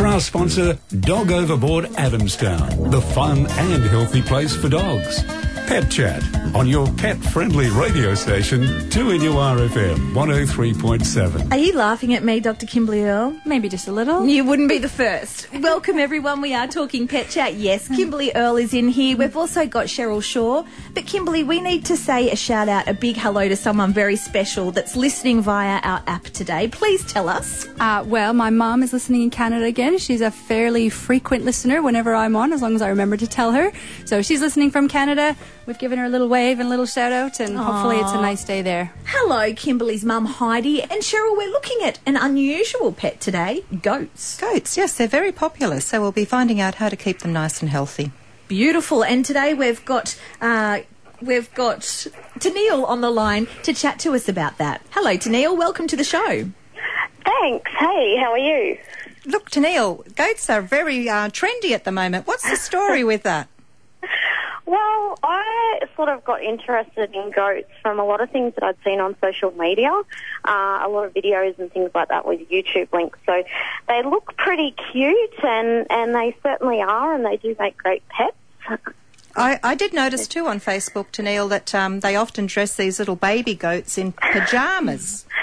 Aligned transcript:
for 0.00 0.06
our 0.06 0.20
sponsor, 0.20 0.78
Dog 1.00 1.30
Overboard 1.30 1.84
Adamstown, 1.98 2.90
the 2.90 3.02
fun 3.02 3.46
and 3.46 3.84
healthy 3.84 4.22
place 4.22 4.56
for 4.56 4.70
dogs. 4.70 5.22
Pet 5.70 5.88
Chat 5.88 6.20
on 6.52 6.66
your 6.66 6.84
pet 6.94 7.16
friendly 7.16 7.70
radio 7.70 8.12
station, 8.16 8.62
2NURFM 8.90 10.14
103.7. 10.14 11.52
Are 11.52 11.56
you 11.56 11.72
laughing 11.74 12.12
at 12.12 12.24
me, 12.24 12.40
Dr. 12.40 12.66
Kimberly 12.66 13.04
Earl? 13.04 13.36
Maybe 13.44 13.68
just 13.68 13.86
a 13.86 13.92
little. 13.92 14.26
You 14.26 14.44
wouldn't 14.44 14.68
be 14.68 14.78
the 14.78 14.88
first. 14.88 15.46
Welcome, 15.60 16.00
everyone. 16.00 16.40
We 16.40 16.54
are 16.54 16.66
talking 16.66 17.06
Pet 17.06 17.30
Chat. 17.30 17.54
Yes, 17.54 17.86
Kimberly 17.86 18.32
Earl 18.34 18.56
is 18.56 18.74
in 18.74 18.88
here. 18.88 19.16
We've 19.16 19.36
also 19.36 19.64
got 19.64 19.86
Cheryl 19.86 20.20
Shaw. 20.20 20.64
But, 20.92 21.06
Kimberly, 21.06 21.44
we 21.44 21.60
need 21.60 21.84
to 21.84 21.96
say 21.96 22.28
a 22.32 22.36
shout 22.36 22.68
out, 22.68 22.88
a 22.88 22.94
big 22.94 23.16
hello 23.16 23.48
to 23.48 23.54
someone 23.54 23.92
very 23.92 24.16
special 24.16 24.72
that's 24.72 24.96
listening 24.96 25.40
via 25.40 25.78
our 25.84 26.02
app 26.08 26.24
today. 26.24 26.66
Please 26.66 27.04
tell 27.04 27.28
us. 27.28 27.68
Uh, 27.78 28.02
well, 28.04 28.32
my 28.32 28.50
mum 28.50 28.82
is 28.82 28.92
listening 28.92 29.22
in 29.22 29.30
Canada 29.30 29.66
again. 29.66 29.98
She's 29.98 30.20
a 30.20 30.32
fairly 30.32 30.88
frequent 30.88 31.44
listener 31.44 31.80
whenever 31.80 32.12
I'm 32.12 32.34
on, 32.34 32.52
as 32.52 32.60
long 32.60 32.74
as 32.74 32.82
I 32.82 32.88
remember 32.88 33.16
to 33.16 33.26
tell 33.28 33.52
her. 33.52 33.70
So 34.04 34.20
she's 34.20 34.40
listening 34.40 34.72
from 34.72 34.88
Canada. 34.88 35.36
We've 35.70 35.78
given 35.78 36.00
her 36.00 36.06
a 36.06 36.08
little 36.08 36.26
wave 36.26 36.58
and 36.58 36.66
a 36.66 36.68
little 36.68 36.84
shout 36.84 37.12
out, 37.12 37.38
and 37.38 37.56
hopefully 37.56 37.98
it's 38.00 38.10
a 38.10 38.20
nice 38.20 38.42
day 38.42 38.60
there. 38.60 38.92
Hello, 39.06 39.54
Kimberly's 39.54 40.04
mum, 40.04 40.24
Heidi. 40.26 40.82
And, 40.82 41.00
Cheryl, 41.00 41.36
we're 41.36 41.48
looking 41.52 41.78
at 41.84 42.00
an 42.04 42.16
unusual 42.16 42.90
pet 42.90 43.20
today 43.20 43.62
goats. 43.80 44.36
Goats, 44.40 44.76
yes, 44.76 44.96
they're 44.96 45.06
very 45.06 45.30
popular, 45.30 45.78
so 45.78 46.00
we'll 46.00 46.10
be 46.10 46.24
finding 46.24 46.60
out 46.60 46.74
how 46.74 46.88
to 46.88 46.96
keep 46.96 47.20
them 47.20 47.32
nice 47.32 47.60
and 47.62 47.70
healthy. 47.70 48.10
Beautiful. 48.48 49.04
And 49.04 49.24
today 49.24 49.54
we've 49.54 49.84
got. 49.84 50.18
Uh, 50.40 50.80
We've 51.22 51.54
got 51.54 51.80
Tennille 52.40 52.84
on 52.88 53.00
the 53.02 53.10
line 53.10 53.46
to 53.64 53.72
chat 53.74 53.98
to 54.00 54.14
us 54.14 54.26
about 54.28 54.56
that. 54.58 54.80
Hello, 54.90 55.10
Tennille. 55.18 55.56
Welcome 55.56 55.86
to 55.86 55.94
the 55.94 56.02
show. 56.02 56.50
Thanks. 57.24 57.70
Hey, 57.78 58.16
how 58.16 58.32
are 58.32 58.38
you? 58.38 58.78
Look, 59.26 59.50
Tennille, 59.50 60.16
goats 60.16 60.48
are 60.50 60.62
very 60.62 61.08
uh, 61.10 61.28
trendy 61.28 61.72
at 61.72 61.84
the 61.84 61.92
moment. 61.92 62.26
What's 62.26 62.48
the 62.48 62.56
story 62.56 63.04
with 63.12 63.22
that? 63.24 63.48
Well, 64.66 65.18
I 65.22 65.80
sort 65.96 66.08
of 66.08 66.24
got 66.24 66.42
interested 66.42 67.14
in 67.14 67.30
goats 67.30 67.70
from 67.82 67.98
a 67.98 68.04
lot 68.04 68.20
of 68.20 68.30
things 68.30 68.54
that 68.54 68.64
I'd 68.64 68.76
seen 68.84 69.00
on 69.00 69.16
social 69.20 69.50
media, 69.52 69.90
uh, 69.90 70.80
a 70.82 70.88
lot 70.88 71.06
of 71.06 71.14
videos 71.14 71.58
and 71.58 71.72
things 71.72 71.90
like 71.94 72.08
that 72.08 72.26
with 72.26 72.48
YouTube 72.48 72.92
links. 72.92 73.18
So 73.26 73.42
they 73.88 74.02
look 74.02 74.36
pretty 74.36 74.74
cute, 74.92 75.42
and, 75.42 75.86
and 75.90 76.14
they 76.14 76.36
certainly 76.42 76.80
are, 76.82 77.14
and 77.14 77.24
they 77.24 77.36
do 77.36 77.56
make 77.58 77.76
great 77.78 78.02
pets. 78.08 78.80
I, 79.36 79.60
I 79.62 79.74
did 79.74 79.92
notice 79.94 80.26
too 80.26 80.46
on 80.46 80.60
Facebook, 80.60 81.06
Tennille, 81.12 81.48
that 81.48 81.74
um, 81.74 82.00
they 82.00 82.16
often 82.16 82.46
dress 82.46 82.76
these 82.76 82.98
little 82.98 83.16
baby 83.16 83.54
goats 83.54 83.96
in 83.96 84.12
pyjamas. 84.12 85.24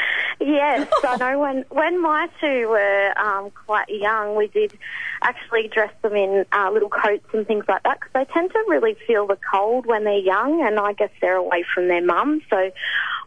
Yes, 0.47 0.87
I 1.03 1.17
know. 1.17 1.39
When 1.47 1.65
when 1.69 2.01
my 2.01 2.29
two 2.39 2.69
were 2.69 3.13
um, 3.19 3.51
quite 3.51 3.89
young, 3.89 4.35
we 4.35 4.47
did 4.47 4.77
actually 5.21 5.67
dress 5.67 5.93
them 6.01 6.15
in 6.15 6.45
uh, 6.53 6.71
little 6.71 6.89
coats 6.89 7.27
and 7.33 7.45
things 7.45 7.65
like 7.67 7.83
that 7.83 7.99
because 7.99 8.13
they 8.13 8.33
tend 8.33 8.51
to 8.51 8.63
really 8.67 8.95
feel 9.05 9.27
the 9.27 9.37
cold 9.51 9.85
when 9.85 10.05
they're 10.05 10.17
young, 10.17 10.65
and 10.65 10.79
I 10.79 10.93
guess 10.93 11.11
they're 11.19 11.35
away 11.35 11.65
from 11.73 11.89
their 11.89 12.03
mum. 12.03 12.41
So 12.49 12.71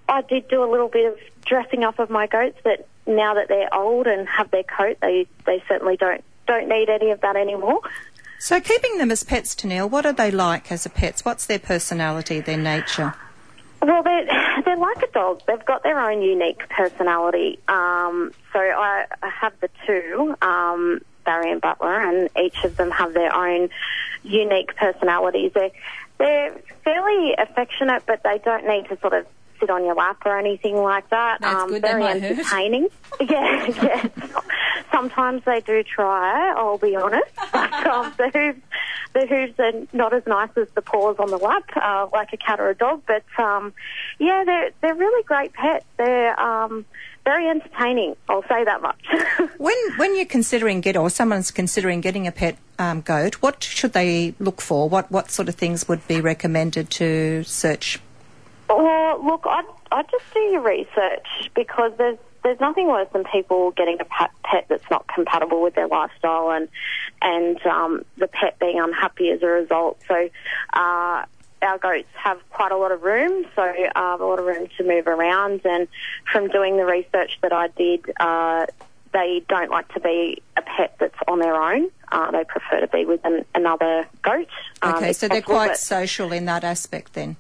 I 0.09 0.23
did 0.23 0.49
do 0.49 0.65
a 0.65 0.71
little 0.71 0.89
bit 0.89 1.13
of 1.13 1.19
dressing 1.45 1.85
up 1.85 1.99
of 1.99 2.09
my 2.09 2.27
goats, 2.27 2.59
but 2.65 2.89
now 3.07 3.35
that 3.35 3.49
they're 3.49 3.73
old 3.75 4.07
and 4.07 4.27
have 4.27 4.51
their 4.51 4.65
coat, 4.65 4.97
they 5.03 5.27
they 5.45 5.63
certainly 5.69 5.99
don't 5.99 6.25
don't 6.47 6.69
need 6.69 6.89
any 6.89 7.11
of 7.11 7.21
that 7.21 7.37
anymore. 7.37 7.81
So, 8.39 8.61
keeping 8.61 8.97
them 8.97 9.11
as 9.11 9.23
pets, 9.23 9.55
Tennille, 9.55 9.91
what 9.91 10.07
are 10.07 10.15
they 10.15 10.31
like 10.31 10.73
as 10.73 10.87
a 10.87 10.91
pets? 10.91 11.23
What's 11.23 11.45
their 11.45 11.59
personality, 11.59 12.41
their 12.41 12.57
nature? 12.57 13.15
Well, 13.83 14.03
they're, 14.03 14.27
they're 14.65 14.77
like 14.77 15.03
a 15.03 15.09
dog. 15.09 15.43
They've 15.47 15.65
got 15.65 15.83
their 15.83 15.99
own 15.99 16.23
unique 16.23 16.69
personality. 16.69 17.59
Um, 17.69 18.33
so 18.53 18.59
I, 18.59 19.07
I 19.23 19.29
have 19.29 19.53
the 19.61 19.71
two, 19.87 20.37
um, 20.43 21.01
Barry 21.25 21.53
and 21.53 21.61
Butler, 21.61 22.01
and 22.01 22.29
each 22.43 22.65
of 22.65 22.77
them 22.77 22.91
have 22.91 23.15
their 23.15 23.35
own 23.35 23.69
unique 24.23 24.77
personalities. 24.77 25.53
They're, 25.55 25.71
they're 26.19 26.55
fairly 26.85 27.35
affectionate, 27.39 28.05
but 28.07 28.23
they 28.23 28.39
don't 28.45 28.67
need 28.67 28.89
to 28.89 28.99
sort 29.01 29.13
of 29.13 29.27
sit 29.61 29.71
on 29.71 29.85
your 29.85 29.95
lap 29.95 30.23
or 30.25 30.37
anything 30.39 30.77
like 30.77 31.09
that. 31.11 31.39
That's 31.41 31.63
um, 31.63 31.69
good. 31.69 31.83
Very 31.83 32.03
hurt. 32.03 32.23
entertaining. 32.23 32.89
yeah, 33.21 33.67
yeah. 33.83 34.09
Sometimes 34.91 35.45
they 35.45 35.61
do 35.61 35.83
try. 35.83 36.53
I'll 36.57 36.79
be 36.79 36.97
honest. 36.97 37.31
But 37.53 37.87
um, 37.87 38.15
the 38.17 38.31
hooves, 38.31 38.61
the 39.13 39.27
hooves 39.27 39.59
are 39.59 39.73
not 39.93 40.13
as 40.15 40.25
nice 40.27 40.51
as 40.57 40.69
the 40.75 40.83
paws 40.83 41.17
on 41.19 41.31
the 41.31 41.37
lap, 41.37 41.65
uh, 41.77 42.07
like 42.13 42.33
a 42.33 42.37
cat 42.37 42.61
or 42.61 42.71
a 42.71 42.75
dog. 42.75 43.03
But 43.07 43.25
um, 43.39 43.73
yeah, 44.19 44.45
they're 44.45 44.71
they're 44.81 44.95
really 44.95 45.23
great 45.25 45.53
pets. 45.53 45.85
They're 45.97 46.39
um, 46.39 46.85
very 47.25 47.49
entertaining. 47.49 48.17
I'll 48.29 48.45
say 48.49 48.65
that 48.65 48.83
much. 48.83 49.01
When 49.59 49.77
when 49.97 50.17
you're 50.17 50.25
considering 50.25 50.81
get 50.81 50.97
or 50.97 51.11
someone's 51.11 51.51
considering 51.51 52.01
getting 52.01 52.27
a 52.27 52.33
pet 52.33 52.57
um, 52.79 53.03
goat, 53.03 53.37
what 53.37 53.63
should 53.63 53.93
they 53.93 54.35
look 54.39 54.61
for? 54.61 54.89
What 54.89 55.11
what 55.11 55.31
sort 55.31 55.49
of 55.49 55.55
things 55.55 55.87
would 55.89 56.07
be 56.09 56.21
recommended 56.21 56.91
to 56.91 57.43
search? 57.45 57.99
Well, 58.69 59.25
look, 59.25 59.45
I'd, 59.47 59.65
I'd 59.93 60.11
just 60.11 60.25
do 60.33 60.41
your 60.41 60.63
research 60.63 61.51
because 61.55 61.93
there's 61.99 62.19
there's 62.43 62.61
nothing 62.61 62.87
worse 62.89 63.09
than 63.13 63.25
people 63.25 63.71
getting 63.73 63.99
a 64.01 64.05
pet, 64.05 64.31
that's 64.69 64.91
not 64.91 65.07
compatible 65.09 65.63
with 65.63 65.75
their 65.75 65.87
lifestyle 65.87 66.51
and 66.51 66.69
and 67.23 67.65
um, 67.67 68.05
the 68.17 68.27
pet 68.27 68.59
being 68.59 68.81
unhappy 68.81 69.31
as 69.31 69.43
a 69.43 69.47
result. 69.47 69.99
So 70.09 70.29
uh, 70.73 71.25
our 71.63 71.79
goats 71.79 72.09
have 72.15 72.39
quite 72.51 72.73
a 72.73 72.77
lot 72.77 72.93
of 72.93 73.03
room, 73.03 73.45
so 73.55 73.63
um, 73.95 74.21
a 74.21 74.25
lot 74.25 74.39
of 74.39 74.47
room 74.47 74.69
to 74.79 74.85
move 74.85 75.07
around. 75.07 75.61
And 75.65 75.87
from 76.33 76.49
doing 76.49 76.77
the 76.77 76.85
research 76.85 77.39
that 77.43 77.53
I 77.53 77.69
did, 77.69 78.11
uh, 78.19 78.67
they 79.13 79.45
don't 79.49 79.71
like 79.71 79.93
to 79.95 80.01
be 80.01 80.43
a 80.57 80.63
pet 80.63 80.97
that's 80.99 81.19
on 81.29 81.39
their 81.41 81.55
own. 81.55 81.91
Uh, 82.11 82.31
they 82.31 82.45
prefer 82.45 82.81
to 82.81 82.89
be 82.89 83.05
with 83.05 83.25
an, 83.25 83.45
another 83.55 84.09
goat. 84.23 84.49
um, 84.83 84.95
Okay, 84.97 85.13
so 85.13 85.29
they're 85.29 85.43
quite 85.43 85.77
social 85.77 86.33
in 86.33 86.47
that 86.47 86.65
aspect 86.65 87.13
then. 87.13 87.37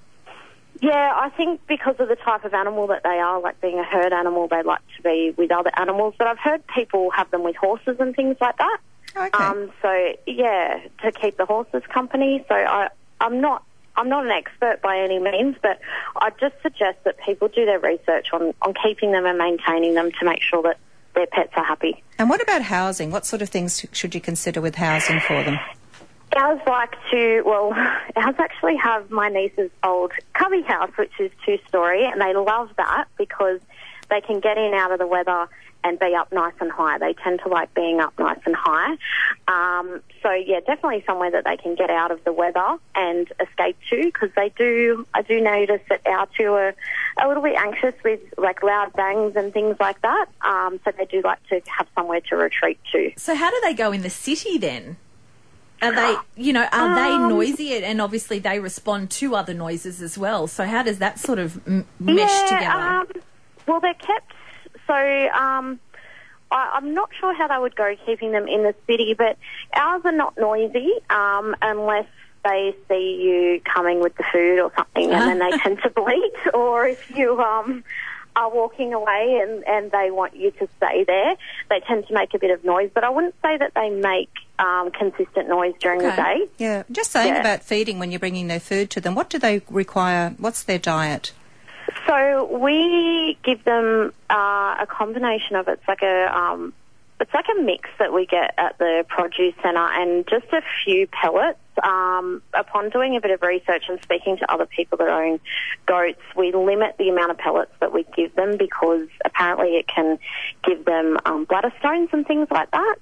Yeah, 0.81 1.13
I 1.15 1.29
think 1.31 1.61
because 1.67 1.97
of 1.99 2.09
the 2.09 2.17
type 2.17 2.45
of 2.45 2.55
animal 2.55 2.87
that 2.87 3.03
they 3.03 3.19
are, 3.19 3.41
like 3.41 3.61
being 3.61 3.79
a 3.79 3.85
herd 3.85 4.13
animal, 4.13 4.49
they 4.49 4.63
like 4.63 4.81
to 4.97 5.03
be 5.03 5.35
with 5.37 5.51
other 5.51 5.71
animals. 5.77 6.15
But 6.19 6.27
I've 6.27 6.39
heard 6.39 6.67
people 6.69 7.11
have 7.11 7.31
them 7.31 7.43
with 7.43 7.57
horses 7.57 7.97
and 8.01 8.17
things 8.17 8.37
like 8.41 8.57
that. 8.59 8.79
Okay. 9.17 9.45
Um, 9.45 9.71
so 9.83 10.15
yeah, 10.27 10.81
to 11.03 11.13
keep 11.13 11.37
the 11.37 11.45
horses 11.45 11.83
company. 11.93 12.45
So 12.49 12.55
I, 12.55 12.89
I'm 13.21 13.41
not, 13.41 13.63
I'm 13.97 14.09
not 14.09 14.25
an 14.25 14.31
expert 14.31 14.81
by 14.83 14.99
any 14.99 15.19
means, 15.19 15.57
but 15.61 15.81
I 16.17 16.31
just 16.41 16.55
suggest 16.63 17.05
that 17.05 17.19
people 17.19 17.49
do 17.49 17.67
their 17.67 17.81
research 17.81 18.29
on 18.33 18.55
on 18.63 18.73
keeping 18.83 19.13
them 19.13 19.27
and 19.27 19.37
maintaining 19.37 19.95
them 19.95 20.11
to 20.19 20.25
make 20.25 20.41
sure 20.43 20.63
that 20.63 20.79
their 21.15 21.27
pets 21.27 21.53
are 21.57 21.65
happy. 21.65 22.03
and 22.19 22.31
what 22.31 22.41
about 22.41 22.63
housing? 22.63 23.11
What 23.11 23.27
sort 23.27 23.43
of 23.43 23.49
things 23.49 23.85
should 23.93 24.15
you 24.15 24.21
consider 24.21 24.61
with 24.61 24.77
housing 24.77 25.21
for 25.21 25.43
them? 25.43 25.59
Ours 26.37 26.61
like 26.67 26.95
to, 27.11 27.43
well, 27.45 27.73
ours 28.17 28.35
actually 28.39 28.77
have 28.77 29.11
my 29.11 29.29
niece's 29.29 29.71
old 29.83 30.13
cubby 30.35 30.63
house, 30.63 30.91
which 30.97 31.13
is 31.19 31.31
two 31.45 31.59
story, 31.69 32.05
and 32.05 32.21
they 32.21 32.35
love 32.35 32.71
that 32.77 33.07
because 33.19 33.61
they 34.11 34.21
can 34.21 34.41
get 34.41 34.59
in 34.59 34.75
out 34.75 34.93
of 34.93 34.99
the 34.99 35.07
weather 35.07 35.49
and 35.83 35.99
be 35.99 36.15
up 36.15 36.33
nice 36.33 36.53
and 36.61 36.71
high. 36.71 36.99
They 36.99 37.15
tend 37.15 37.41
to 37.45 37.49
like 37.49 37.73
being 37.75 38.01
up 38.01 38.19
nice 38.19 38.39
and 38.45 38.55
high. 38.55 38.97
Um, 39.49 40.03
so 40.23 40.33
yeah, 40.33 40.61
definitely 40.61 41.03
somewhere 41.07 41.31
that 41.31 41.45
they 41.45 41.57
can 41.57 41.75
get 41.75 41.91
out 41.91 42.11
of 42.11 42.23
the 42.25 42.33
weather 42.33 42.77
and 42.95 43.31
escape 43.41 43.77
to 43.91 44.03
because 44.05 44.31
they 44.37 44.53
do, 44.57 45.07
I 45.15 45.23
do 45.23 45.41
notice 45.41 45.81
that 45.89 46.07
our 46.07 46.29
two 46.39 46.53
are 46.53 46.75
a 47.23 47.29
little 47.29 47.43
bit 47.43 47.57
anxious 47.57 47.95
with 48.05 48.21
like 48.37 48.63
loud 48.63 48.93
bangs 48.93 49.35
and 49.37 49.53
things 49.53 49.77
like 49.81 50.01
that. 50.03 50.27
Um, 50.43 50.81
so 50.85 50.93
they 50.97 51.07
do 51.07 51.23
like 51.23 51.43
to 51.49 51.61
have 51.79 51.87
somewhere 51.95 52.21
to 52.29 52.37
retreat 52.37 52.79
to. 52.93 53.13
So, 53.17 53.35
how 53.35 53.51
do 53.51 53.61
they 53.63 53.75
go 53.75 53.93
in 53.93 54.03
the 54.03 54.11
city 54.11 54.59
then? 54.59 54.97
Are 55.83 55.95
they, 55.95 56.17
you 56.37 56.53
know, 56.53 56.67
are 56.73 56.95
they 56.95 57.13
Um, 57.15 57.29
noisy? 57.29 57.73
And 57.83 58.01
obviously, 58.01 58.39
they 58.39 58.59
respond 58.61 59.11
to 59.13 59.35
other 59.35 59.55
noises 59.55 60.03
as 60.03 60.19
well. 60.19 60.47
So, 60.47 60.65
how 60.65 60.83
does 60.83 60.99
that 60.99 61.19
sort 61.19 61.39
of 61.39 61.67
m- 61.67 61.87
mesh 61.99 62.29
yeah, 62.29 62.59
together? 62.59 62.81
Um, 62.81 63.07
well, 63.67 63.81
they're 63.81 63.95
kept. 63.95 64.33
So 64.87 64.95
um, 64.95 65.79
I, 66.51 66.73
I'm 66.75 66.93
not 66.95 67.11
sure 67.19 67.33
how 67.33 67.47
they 67.47 67.59
would 67.59 67.77
go 67.77 67.95
keeping 68.05 68.33
them 68.33 68.49
in 68.49 68.63
the 68.65 68.75
city, 68.87 69.15
but 69.17 69.39
ours 69.75 70.03
are 70.05 70.13
not 70.13 70.37
noisy 70.37 70.91
um, 71.09 71.55
unless 71.63 72.07
they 72.45 72.75
see 72.89 73.21
you 73.23 73.61
coming 73.73 74.01
with 74.01 74.17
the 74.17 74.25
food 74.33 74.59
or 74.61 74.73
something, 74.77 75.13
and 75.13 75.31
then 75.31 75.39
they 75.39 75.57
tend 75.59 75.79
to 75.83 75.91
bleat. 75.91 76.33
Or 76.55 76.87
if 76.87 77.11
you 77.17 77.41
um, 77.41 77.85
are 78.37 78.51
walking 78.51 78.93
away 78.95 79.41
and, 79.43 79.65
and 79.67 79.91
they 79.91 80.11
want 80.11 80.37
you 80.37 80.51
to 80.53 80.69
stay 80.77 81.05
there, 81.05 81.37
they 81.69 81.81
tend 81.81 82.07
to 82.09 82.15
make 82.15 82.33
a 82.35 82.39
bit 82.39 82.51
of 82.51 82.65
noise. 82.65 82.91
But 82.95 83.05
I 83.05 83.11
wouldn't 83.11 83.35
say 83.43 83.57
that 83.59 83.73
they 83.75 83.91
make 83.91 84.31
um, 84.59 84.91
consistent 84.91 85.49
noise 85.49 85.75
during 85.81 86.01
the 86.01 86.11
day. 86.13 86.49
Yeah, 86.59 86.85
just 86.91 87.11
saying 87.11 87.35
Yeah. 87.35 87.41
about 87.41 87.63
feeding 87.63 87.99
when 87.99 88.11
you're 88.11 88.21
bringing 88.21 88.49
their 88.49 88.61
food 88.61 88.91
to 88.91 89.01
them. 89.01 89.15
What 89.15 89.31
do 89.31 89.39
they 89.39 89.63
require? 89.71 90.35
What's 90.39 90.63
their 90.63 90.79
diet? 90.79 91.33
So 92.07 92.45
we 92.59 93.37
give 93.43 93.65
them 93.65 94.13
uh, 94.29 94.77
a 94.81 94.87
combination 94.89 95.57
of 95.57 95.69
it's 95.69 95.87
like 95.89 96.03
a 96.03 96.37
um, 96.37 96.73
it's 97.21 97.35
like 97.35 97.47
a 97.57 97.61
mix 97.61 97.89
that 97.99 98.13
we 98.13 98.27
get 98.27 98.55
at 98.57 98.79
the 98.79 99.05
produce 99.09 99.55
centre 99.63 99.79
and 99.79 100.27
just 100.29 100.47
a 100.53 100.63
few 100.85 101.07
pellets 101.09 101.59
um, 101.83 102.43
upon 102.53 102.91
doing 102.91 103.17
a 103.17 103.21
bit 103.21 103.31
of 103.31 103.43
research 103.43 103.85
and 103.89 104.01
speaking 104.03 104.37
to 104.39 104.53
other 104.53 104.67
people 104.67 104.99
that 104.99 105.09
own 105.09 105.41
goats, 105.87 106.21
we 106.37 106.53
limit 106.53 106.97
the 106.99 107.09
amount 107.09 107.31
of 107.31 107.39
pellets 107.39 107.73
that 107.81 107.93
we 107.93 108.05
give 108.17 108.35
them 108.35 108.57
because 108.57 109.07
apparently 109.25 109.77
it 109.77 109.87
can 109.89 110.19
give 110.65 110.85
them 110.85 111.19
um, 111.25 111.45
bladder 111.45 111.73
stones 111.79 112.09
and 112.13 112.27
things 112.27 112.49
like 112.51 112.71
that. 112.73 112.97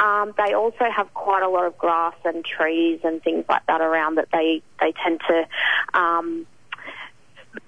Um, 0.00 0.32
they 0.36 0.54
also 0.54 0.90
have 0.94 1.12
quite 1.14 1.42
a 1.42 1.48
lot 1.48 1.66
of 1.66 1.76
grass 1.78 2.14
and 2.24 2.44
trees 2.44 3.00
and 3.04 3.22
things 3.22 3.44
like 3.48 3.66
that 3.66 3.80
around 3.80 4.16
that 4.16 4.28
they, 4.32 4.62
they 4.80 4.92
tend 5.02 5.20
to, 5.28 5.98
um, 5.98 6.46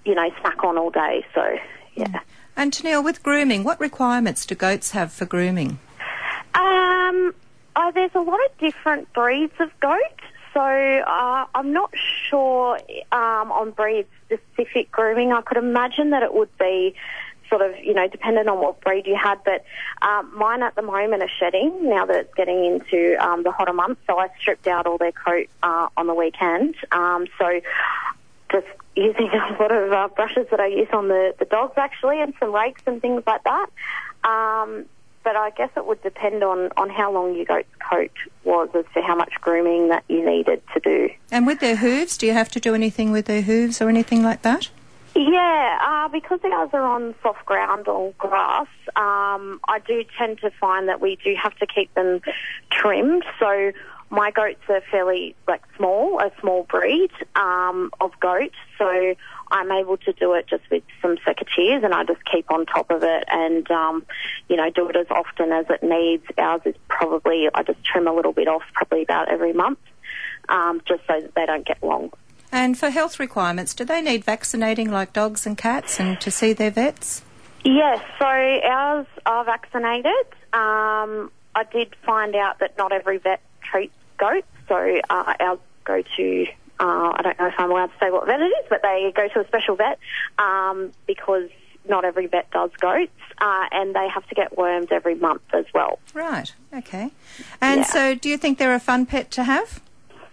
you 0.05 0.15
know, 0.15 0.31
snack 0.41 0.63
on 0.65 0.79
all 0.79 0.91
day. 0.91 1.25
So, 1.35 1.59
yeah. 1.95 2.21
And 2.57 2.73
Tennille, 2.73 3.05
with 3.05 3.23
grooming, 3.23 3.65
what 3.65 3.79
requirements 3.79 4.47
do 4.47 4.55
goats 4.55 4.93
have 4.93 5.13
for 5.13 5.27
grooming? 5.27 5.79
Um, 6.55 7.35
oh, 7.77 7.93
there's 7.95 8.15
a 8.15 8.21
lot 8.21 8.41
of 8.47 8.59
different 8.59 9.13
breeds 9.13 9.53
of 9.61 9.71
goat. 9.81 9.99
So 10.57 10.63
uh, 10.63 11.45
I'm 11.55 11.75
not 11.75 11.91
sure 12.31 12.79
um, 13.13 13.53
on 13.53 13.73
breed 13.73 14.07
specific 14.25 14.91
grooming. 14.91 15.31
I 15.31 15.43
could 15.43 15.59
imagine 15.59 16.11
that 16.11 16.23
it 16.23 16.33
would 16.33 16.49
be 16.57 16.95
sort 17.51 17.61
of, 17.61 17.79
you 17.85 17.93
know, 17.93 18.09
dependent 18.09 18.49
on 18.49 18.59
what 18.63 18.81
breed 18.81 19.07
you 19.07 19.19
had. 19.23 19.39
But 19.45 19.67
um, 20.01 20.33
mine 20.35 20.63
at 20.63 20.75
the 20.75 20.81
moment 20.81 21.23
are 21.23 21.29
shedding 21.39 21.91
now 21.91 22.07
that 22.07 22.17
it's 22.17 22.35
getting 22.35 22.65
into 22.65 23.23
um, 23.23 23.43
the 23.43 23.53
hotter 23.53 23.75
months. 23.75 24.01
So 24.07 24.19
I 24.19 24.29
stripped 24.41 24.67
out 24.67 24.87
all 24.87 24.97
their 24.97 25.13
coat 25.13 25.49
uh, 25.63 25.89
on 25.95 26.07
the 26.07 26.15
weekend. 26.15 26.75
Um, 26.91 27.27
so 27.39 27.61
just 28.51 28.67
using 28.95 29.29
a 29.35 29.57
lot 29.61 29.73
of 29.73 29.93
uh, 29.93 30.09
brushes 30.17 30.47
that 30.51 30.61
I 30.61 30.69
use 30.69 30.89
on 30.91 31.09
the, 31.09 31.35
the 31.39 31.45
dogs 31.45 31.75
actually 31.77 32.23
and 32.23 32.33
some 32.41 32.55
rakes 32.55 32.81
and 32.87 33.03
things 33.03 33.23
like 33.27 33.45
that. 33.45 33.67
Um, 34.25 34.87
but 35.27 35.35
I 35.35 35.51
guess 35.51 35.71
it 35.77 35.85
would 35.85 36.01
depend 36.05 36.45
on, 36.45 36.71
on 36.77 36.89
how 36.89 37.13
long 37.13 37.35
your 37.35 37.47
goat's 37.47 37.67
coat 37.91 38.13
was 38.45 38.69
as 38.75 38.85
to 38.95 39.03
how 39.03 39.17
much 39.17 39.33
grooming 39.41 39.89
that 39.89 40.05
you 40.09 40.25
needed 40.25 40.63
to 40.73 40.79
do. 40.79 41.11
And 41.33 41.49
with 41.49 41.59
their 41.59 41.75
hooves, 41.75 42.17
do 42.17 42.27
you 42.27 42.33
have 42.33 42.49
to 42.51 42.61
do 42.61 42.77
anything 42.77 43.11
with 43.11 43.27
their 43.27 43.43
hooves 43.43 43.83
or 43.83 43.89
anything 43.89 44.23
like 44.23 44.43
that? 44.43 44.69
Yeah, 45.17 45.79
uh, 45.85 46.09
because 46.11 46.39
ours 46.45 46.71
are 46.73 46.83
on 46.83 47.17
soft 47.25 47.45
ground 47.45 47.89
or 47.89 48.13
grass, 48.19 48.69
um, 48.95 49.59
I 49.67 49.81
do 49.85 50.05
tend 50.17 50.39
to 50.43 50.51
find 50.61 50.89
that 50.89 51.01
we 51.01 51.19
do 51.25 51.35
have 51.43 51.57
to 51.57 51.67
keep 51.67 51.93
them 51.95 52.21
trimmed. 52.71 53.25
So 53.41 53.73
my 54.11 54.31
goats 54.31 54.63
are 54.69 54.83
fairly 54.93 55.35
like 55.49 55.63
small, 55.77 56.21
a 56.21 56.31
small 56.41 56.63
breed 56.71 57.11
um, 57.35 57.91
of 58.01 58.13
goat. 58.21 58.53
So 58.79 59.17
I'm 59.51 59.71
able 59.71 59.97
to 59.99 60.13
do 60.13 60.35
it 60.35 60.47
just 60.49 60.65
with 60.71 60.83
some 61.01 61.17
secateurs, 61.19 61.85
and 61.85 61.95
I 61.95 62.05
just 62.05 62.25
keep 62.25 62.51
on 62.51 62.67
top 62.67 62.91
of 62.91 63.03
it, 63.03 63.25
and 63.29 63.71
um, 63.71 64.05
you 64.49 64.57
know 64.57 64.71
do 64.71 64.89
it 64.89 64.97
as 64.97 65.07
often 65.11 65.53
as 65.53 65.67
it 65.71 65.83
needs. 65.83 66.25
Ours 66.39 66.63
is 66.65 66.75
probably 66.89 67.49
I 67.55 67.63
just 67.63 67.83
trim 67.85 68.09
a 68.09 68.13
little 68.13 68.33
bit 68.33 68.49
off, 68.49 68.63
probably 68.73 69.03
about 69.03 69.29
every 69.29 69.53
month, 69.53 69.79
um, 70.49 70.83
just 70.87 71.03
so 71.07 71.21
that 71.21 71.35
they 71.35 71.47
don't 71.47 71.67
get 71.67 71.83
long. 71.83 72.11
And 72.53 72.79
for 72.79 72.91
health 72.91 73.19
requirements, 73.19 73.75
do 73.75 73.85
they 73.85 74.01
need 74.01 74.25
vaccinating 74.25 74.91
like 74.91 75.13
dogs 75.13 75.47
and 75.47 75.57
cats, 75.57 76.01
and 76.01 76.21
to 76.21 76.31
see 76.31 76.53
their 76.53 76.71
vets? 76.71 77.23
Yes, 77.65 78.01
so 78.19 78.27
ours 78.27 79.07
are 79.27 79.45
vaccinated. 79.45 80.27
Um, 80.53 81.31
I 81.55 81.65
did 81.73 81.95
find 82.05 82.37
out 82.37 82.61
that 82.61 82.79
not 82.79 82.93
every 82.93 83.19
vet 83.19 83.41
treats 83.61 83.95
goats, 84.19 84.47
so 84.69 85.01
uh, 85.11 85.35
ours 85.41 85.59
go 85.85 86.03
to 86.17 86.47
uh, 86.81 87.13
I 87.15 87.21
don't 87.23 87.39
know 87.39 87.47
if 87.47 87.55
I'm 87.59 87.71
allowed 87.71 87.87
to 87.87 87.93
say 88.01 88.11
what 88.11 88.27
vet 88.27 88.41
it 88.41 88.45
is, 88.45 88.67
but 88.69 88.81
they 88.83 89.13
go 89.15 89.29
to 89.29 89.41
a 89.41 89.47
special 89.47 89.77
vet 89.77 89.99
um, 90.39 90.93
because 91.07 91.49
not 91.89 92.05
every 92.05 92.27
vet 92.27 92.51
does 92.51 92.71
goats, 92.81 93.13
uh, 93.39 93.67
and 93.71 93.95
they 93.95 94.09
have 94.13 94.27
to 94.29 94.35
get 94.35 94.57
worms 94.59 94.89
every 94.91 95.15
month 95.15 95.43
as 95.53 95.65
well. 95.73 95.99
Right. 96.15 96.53
Okay. 96.75 97.11
And 97.61 97.79
Yeah. 97.81 97.85
so, 97.85 98.15
do 98.15 98.29
you 98.29 98.37
think 98.37 98.59
they're 98.59 98.75
a 98.75 98.81
fun 98.81 99.07
pet 99.07 99.31
to 99.33 99.45
have? 99.45 99.81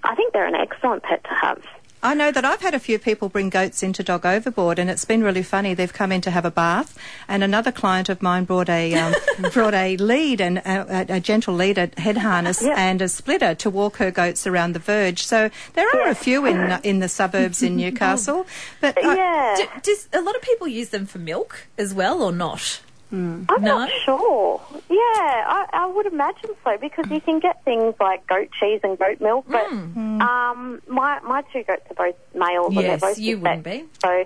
I 0.04 0.16
think 0.16 0.34
they're 0.34 0.48
an 0.48 0.56
excellent 0.56 1.04
pet 1.04 1.24
to 1.24 1.30
have. 1.30 1.62
I 2.06 2.14
know 2.16 2.32
that 2.34 2.44
I've 2.44 2.60
had 2.60 2.74
a 2.76 2.80
few 2.80 3.00
people 3.00 3.30
bring 3.30 3.50
goats 3.50 3.82
into 3.82 4.04
Dog 4.04 4.26
Overboard, 4.26 4.78
and 4.78 4.90
it's 4.90 5.06
been 5.06 5.24
really 5.24 5.42
funny. 5.42 5.74
They've 5.74 5.92
come 5.94 6.12
in 6.12 6.20
to 6.22 6.32
have 6.32 6.44
a 6.44 6.52
bath, 6.52 6.98
and 7.30 7.44
another 7.46 7.72
client 7.72 8.10
of 8.10 8.22
mine 8.22 8.44
brought 8.44 8.68
a 8.68 8.94
um, 8.94 9.14
brought 9.54 9.74
a 9.74 9.96
lead 9.96 10.42
and 10.42 10.58
a, 10.58 11.06
a, 11.16 11.20
gentle 11.22 11.54
lead, 11.56 11.78
a 11.78 11.90
head 11.98 12.18
harness, 12.18 12.62
Yeah. 12.62 12.76
and 12.78 13.02
a 13.02 13.08
splitter 13.08 13.56
to 13.56 13.70
walk 13.70 13.98
her 13.98 14.12
goats 14.12 14.46
around 14.46 14.74
the 14.74 14.80
verge. 14.80 15.26
So 15.26 15.50
there 15.76 15.88
are 15.96 16.10
a 16.10 16.16
few 16.16 16.46
in 16.46 16.74
in 16.84 17.00
the 17.00 17.08
suburbs 17.08 17.64
in 17.64 17.76
Newcastle, 17.84 18.46
but 18.82 18.98
I- 19.02 19.16
yeah, 19.16 19.56
Do, 19.56 19.82
does 19.82 20.10
a 20.12 20.20
lot 20.22 20.36
of 20.36 20.42
people 20.42 20.68
use 20.68 20.90
them 20.90 21.06
for 21.06 21.20
milk 21.20 21.68
as 21.78 21.94
well, 21.94 22.22
or 22.22 22.34
not? 22.34 22.82
Mm. 23.14 23.46
I'm 23.48 23.62
no? 23.62 23.78
not 23.78 23.90
sure. 24.04 24.60
Yeah, 24.90 24.98
I, 24.98 25.68
I 25.72 25.86
would 25.86 26.08
imagine 26.08 26.50
so 26.64 26.78
because 26.82 27.06
you 27.12 27.22
can 27.22 27.40
get 27.40 27.64
things 27.64 27.94
like 28.00 28.26
goat 28.26 28.50
cheese 28.60 28.80
and 28.84 28.98
goat 28.98 29.22
milk, 29.22 29.46
but 29.48 29.68
mm. 29.68 29.94
Mm. 29.94 30.22
um, 30.22 30.82
my 30.88 31.20
my 31.20 31.44
two 31.54 31.64
goats 31.64 31.84
are 31.92 31.96
both 32.08 32.16
males 32.34 32.70
and 32.70 32.78
they're 32.78 32.92
Yes, 32.94 33.02
both 33.02 33.20
you 33.20 33.38
wouldn't 33.40 33.64
sex. 33.64 33.78
be. 33.84 33.86
So 34.04 34.26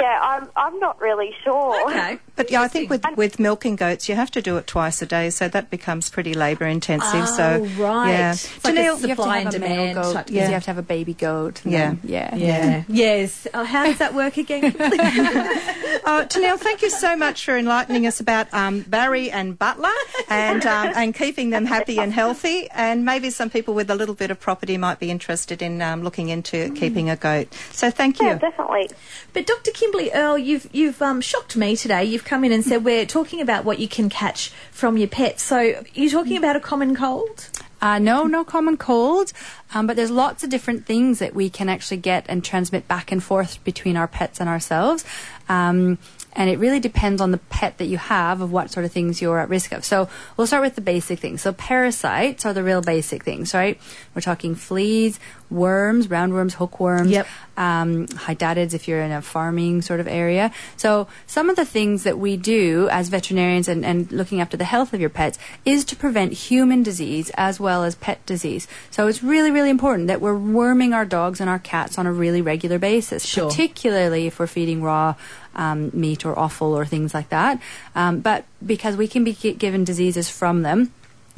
yeah, 0.00 0.20
I'm 0.22 0.48
I'm 0.56 0.78
not 0.78 1.00
really 1.00 1.34
sure. 1.42 1.90
Okay. 1.90 2.18
But 2.38 2.50
yeah, 2.50 2.62
I 2.62 2.68
think 2.68 2.88
with, 2.88 3.04
with 3.16 3.38
milking 3.38 3.76
goats, 3.76 4.08
you 4.08 4.14
have 4.14 4.30
to 4.30 4.40
do 4.40 4.56
it 4.56 4.66
twice 4.66 5.02
a 5.02 5.06
day, 5.06 5.28
so 5.28 5.48
that 5.48 5.68
becomes 5.70 6.08
pretty 6.08 6.32
labour 6.32 6.64
intensive. 6.66 7.28
so 7.28 7.44
Oh, 7.60 7.82
right. 7.82 8.10
yeah, 8.12 8.32
It's 8.32 8.64
like 8.64 8.74
a 8.74 8.78
Janelle, 8.78 8.82
You 8.84 8.90
have 8.90 9.00
to 9.00 9.08
Supply 9.08 9.38
have 9.40 9.46
and 9.46 9.54
a 9.56 9.58
male 9.58 9.76
demand 9.76 9.94
goat 9.96 10.12
type 10.14 10.26
because 10.28 10.48
you 10.48 10.54
have 10.54 10.62
to 10.64 10.70
have 10.70 10.78
a 10.78 10.82
baby 10.82 11.14
goat. 11.14 11.60
Yeah. 11.64 11.78
then- 11.88 12.00
yeah, 12.04 12.34
Yeah. 12.36 12.82
Yes. 12.88 13.46
Oh, 13.52 13.64
how 13.64 13.84
does 13.84 13.98
that 13.98 14.14
work 14.14 14.36
again? 14.38 14.74
Uh, 16.04 16.24
Tennille, 16.24 16.58
thank 16.58 16.80
you 16.80 16.88
so 16.88 17.16
much 17.16 17.44
for 17.44 17.58
enlightening 17.58 18.06
us 18.06 18.18
about 18.20 18.52
um, 18.54 18.80
Barry 18.80 19.30
and 19.30 19.58
Butler 19.58 19.90
and 20.30 20.64
um, 20.64 20.92
and 20.94 21.14
keeping 21.14 21.50
them 21.50 21.66
happy 21.66 21.98
and 21.98 22.12
healthy. 22.12 22.68
And 22.70 23.04
maybe 23.04 23.28
some 23.28 23.50
people 23.50 23.74
with 23.74 23.90
a 23.90 23.94
little 23.94 24.14
bit 24.14 24.30
of 24.30 24.40
property 24.40 24.78
might 24.78 25.00
be 25.00 25.10
interested 25.10 25.60
in 25.60 25.82
um, 25.82 26.02
looking 26.02 26.28
into 26.30 26.72
keeping 26.74 27.10
a 27.10 27.16
goat. 27.16 27.52
So 27.72 27.90
thank 27.90 28.20
you. 28.20 28.26
Yeah, 28.28 28.38
definitely. 28.38 28.88
But 29.34 29.46
Dr. 29.46 29.70
Kimberly 29.72 30.10
Earl, 30.12 30.38
you've 30.38 30.68
you've 30.72 31.02
um, 31.02 31.20
shocked 31.20 31.56
me 31.56 31.76
today. 31.76 32.04
You've 32.04 32.24
come 32.28 32.44
in 32.44 32.52
and 32.52 32.62
said 32.64 32.84
we're 32.84 33.06
talking 33.06 33.40
about 33.40 33.64
what 33.64 33.78
you 33.78 33.88
can 33.88 34.08
catch 34.10 34.50
from 34.70 34.96
your 34.98 35.08
pets. 35.08 35.42
So 35.42 35.82
you're 35.94 36.10
talking 36.10 36.36
about 36.36 36.56
a 36.56 36.60
common 36.60 36.94
cold? 36.94 37.48
Uh, 37.80 37.98
no, 37.98 38.24
no 38.24 38.44
common 38.44 38.76
cold, 38.76 39.32
um, 39.72 39.86
but 39.86 39.94
there's 39.94 40.10
lots 40.10 40.42
of 40.42 40.50
different 40.50 40.84
things 40.84 41.20
that 41.20 41.32
we 41.32 41.48
can 41.48 41.68
actually 41.68 41.96
get 41.96 42.26
and 42.28 42.44
transmit 42.44 42.88
back 42.88 43.12
and 43.12 43.22
forth 43.22 43.62
between 43.62 43.96
our 43.96 44.08
pets 44.08 44.40
and 44.40 44.48
ourselves. 44.48 45.04
Um, 45.48 45.98
and 46.34 46.50
it 46.50 46.58
really 46.58 46.80
depends 46.80 47.20
on 47.20 47.30
the 47.30 47.38
pet 47.38 47.78
that 47.78 47.86
you 47.86 47.96
have 47.96 48.40
of 48.40 48.52
what 48.52 48.70
sort 48.70 48.84
of 48.84 48.92
things 48.92 49.22
you're 49.22 49.38
at 49.38 49.48
risk 49.48 49.72
of. 49.72 49.84
So 49.84 50.08
we'll 50.36 50.46
start 50.46 50.62
with 50.62 50.74
the 50.74 50.80
basic 50.80 51.18
things. 51.18 51.42
So 51.42 51.52
parasites 51.52 52.44
are 52.44 52.52
the 52.52 52.62
real 52.62 52.82
basic 52.82 53.24
things, 53.24 53.54
right? 53.54 53.80
We're 54.14 54.22
talking 54.22 54.54
fleas, 54.54 55.18
worms, 55.50 56.08
roundworms, 56.08 56.52
hookworms, 56.52 57.10
Yep. 57.10 57.26
Um, 57.58 58.06
hydatids 58.06 58.72
if 58.72 58.86
you're 58.86 59.02
in 59.02 59.10
a 59.10 59.20
farming 59.20 59.82
sort 59.82 59.98
of 59.98 60.06
area. 60.06 60.52
So 60.76 61.08
some 61.26 61.50
of 61.50 61.56
the 61.56 61.64
things 61.64 62.04
that 62.04 62.16
we 62.18 62.36
do 62.36 62.88
as 62.90 63.08
veterinarians 63.08 63.66
and, 63.68 63.84
and 63.84 64.10
looking 64.12 64.40
after 64.40 64.56
the 64.56 64.64
health 64.64 64.94
of 64.94 65.00
your 65.00 65.10
pets 65.10 65.38
is 65.64 65.84
to 65.86 65.96
prevent 65.96 66.32
human 66.32 66.82
disease 66.84 67.30
as 67.34 67.58
well 67.58 67.82
as 67.82 67.96
pet 67.96 68.24
disease. 68.26 68.68
So 68.90 69.08
it's 69.08 69.22
really, 69.22 69.50
really 69.50 69.70
important 69.70 70.06
that 70.06 70.20
we're 70.20 70.38
worming 70.38 70.94
our 70.94 71.04
dogs 71.04 71.40
and 71.40 71.50
our 71.50 71.58
cats 71.58 71.98
on 71.98 72.06
a 72.06 72.12
really 72.12 72.40
regular 72.40 72.78
basis, 72.78 73.26
Sure. 73.26 73.50
particularly 73.50 74.28
if 74.28 74.38
we're 74.38 74.46
feeding 74.46 74.80
raw 74.82 75.16
um, 75.56 75.90
meat 75.92 76.24
or 76.24 76.38
offal 76.38 76.72
or 76.78 76.86
things 76.86 77.12
like 77.12 77.30
that. 77.30 77.60
Um, 77.96 78.20
but 78.20 78.44
because 78.64 78.96
we 78.96 79.08
can 79.08 79.24
be 79.24 79.32
gi- 79.32 79.54
given 79.54 79.82
diseases 79.82 80.30
from 80.30 80.62
them 80.62 80.92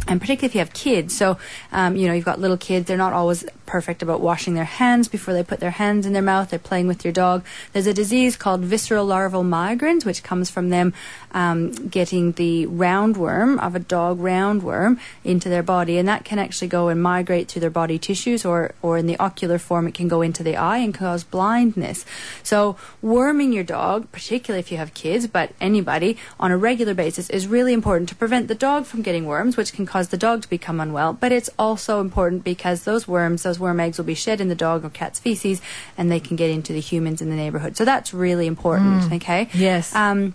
and 0.08 0.20
particularly 0.20 0.46
if 0.46 0.54
you 0.54 0.60
have 0.60 0.72
kids. 0.72 1.16
So, 1.16 1.38
um, 1.72 1.96
you 1.96 2.06
know, 2.06 2.14
you've 2.14 2.24
got 2.24 2.40
little 2.40 2.56
kids, 2.56 2.86
they're 2.86 2.96
not 2.96 3.12
always 3.12 3.44
perfect 3.66 4.02
about 4.02 4.20
washing 4.20 4.54
their 4.54 4.64
hands 4.64 5.06
before 5.06 5.32
they 5.32 5.44
put 5.44 5.60
their 5.60 5.70
hands 5.70 6.04
in 6.04 6.12
their 6.12 6.22
mouth. 6.22 6.50
They're 6.50 6.58
playing 6.58 6.88
with 6.88 7.04
your 7.04 7.12
dog. 7.12 7.44
There's 7.72 7.86
a 7.86 7.94
disease 7.94 8.36
called 8.36 8.62
visceral 8.62 9.06
larval 9.06 9.44
migrans, 9.44 10.04
which 10.04 10.22
comes 10.22 10.50
from 10.50 10.70
them 10.70 10.92
um, 11.32 11.72
getting 11.88 12.32
the 12.32 12.66
roundworm 12.66 13.60
of 13.60 13.74
a 13.74 13.78
dog 13.78 14.18
roundworm 14.18 14.98
into 15.24 15.48
their 15.48 15.62
body, 15.62 15.98
and 15.98 16.08
that 16.08 16.24
can 16.24 16.38
actually 16.38 16.68
go 16.68 16.88
and 16.88 17.02
migrate 17.02 17.48
through 17.48 17.60
their 17.60 17.70
body 17.70 17.98
tissues, 17.98 18.44
or 18.44 18.72
or 18.82 18.98
in 18.98 19.06
the 19.06 19.18
ocular 19.18 19.58
form, 19.58 19.86
it 19.86 19.94
can 19.94 20.08
go 20.08 20.22
into 20.22 20.42
the 20.42 20.56
eye 20.56 20.78
and 20.78 20.94
cause 20.94 21.24
blindness. 21.24 22.04
So, 22.42 22.76
worming 23.02 23.52
your 23.52 23.64
dog, 23.64 24.10
particularly 24.12 24.60
if 24.60 24.70
you 24.70 24.78
have 24.78 24.94
kids, 24.94 25.26
but 25.26 25.52
anybody 25.60 26.16
on 26.38 26.50
a 26.50 26.56
regular 26.56 26.94
basis, 26.94 27.30
is 27.30 27.46
really 27.46 27.72
important 27.72 28.08
to 28.08 28.14
prevent 28.14 28.48
the 28.48 28.54
dog 28.54 28.86
from 28.86 29.02
getting 29.02 29.26
worms, 29.26 29.56
which 29.56 29.72
can 29.72 29.86
cause 29.86 30.08
the 30.08 30.16
dog 30.16 30.42
to 30.42 30.50
become 30.50 30.80
unwell. 30.80 31.12
But 31.12 31.32
it's 31.32 31.50
also 31.58 32.00
important 32.00 32.44
because 32.44 32.84
those 32.84 33.06
worms, 33.06 33.42
those 33.42 33.58
worm 33.58 33.80
eggs, 33.80 33.98
will 33.98 34.04
be 34.04 34.14
shed 34.14 34.40
in 34.40 34.48
the 34.48 34.54
dog 34.54 34.84
or 34.84 34.90
cat's 34.90 35.18
feces, 35.18 35.60
and 35.96 36.10
they 36.10 36.20
can 36.20 36.36
get 36.36 36.50
into 36.50 36.72
the 36.72 36.80
humans 36.80 37.22
in 37.22 37.30
the 37.30 37.36
neighborhood. 37.36 37.76
So 37.76 37.84
that's 37.84 38.12
really 38.12 38.46
important. 38.46 39.12
Okay. 39.12 39.48
Yes. 39.54 39.94
Um, 39.94 40.34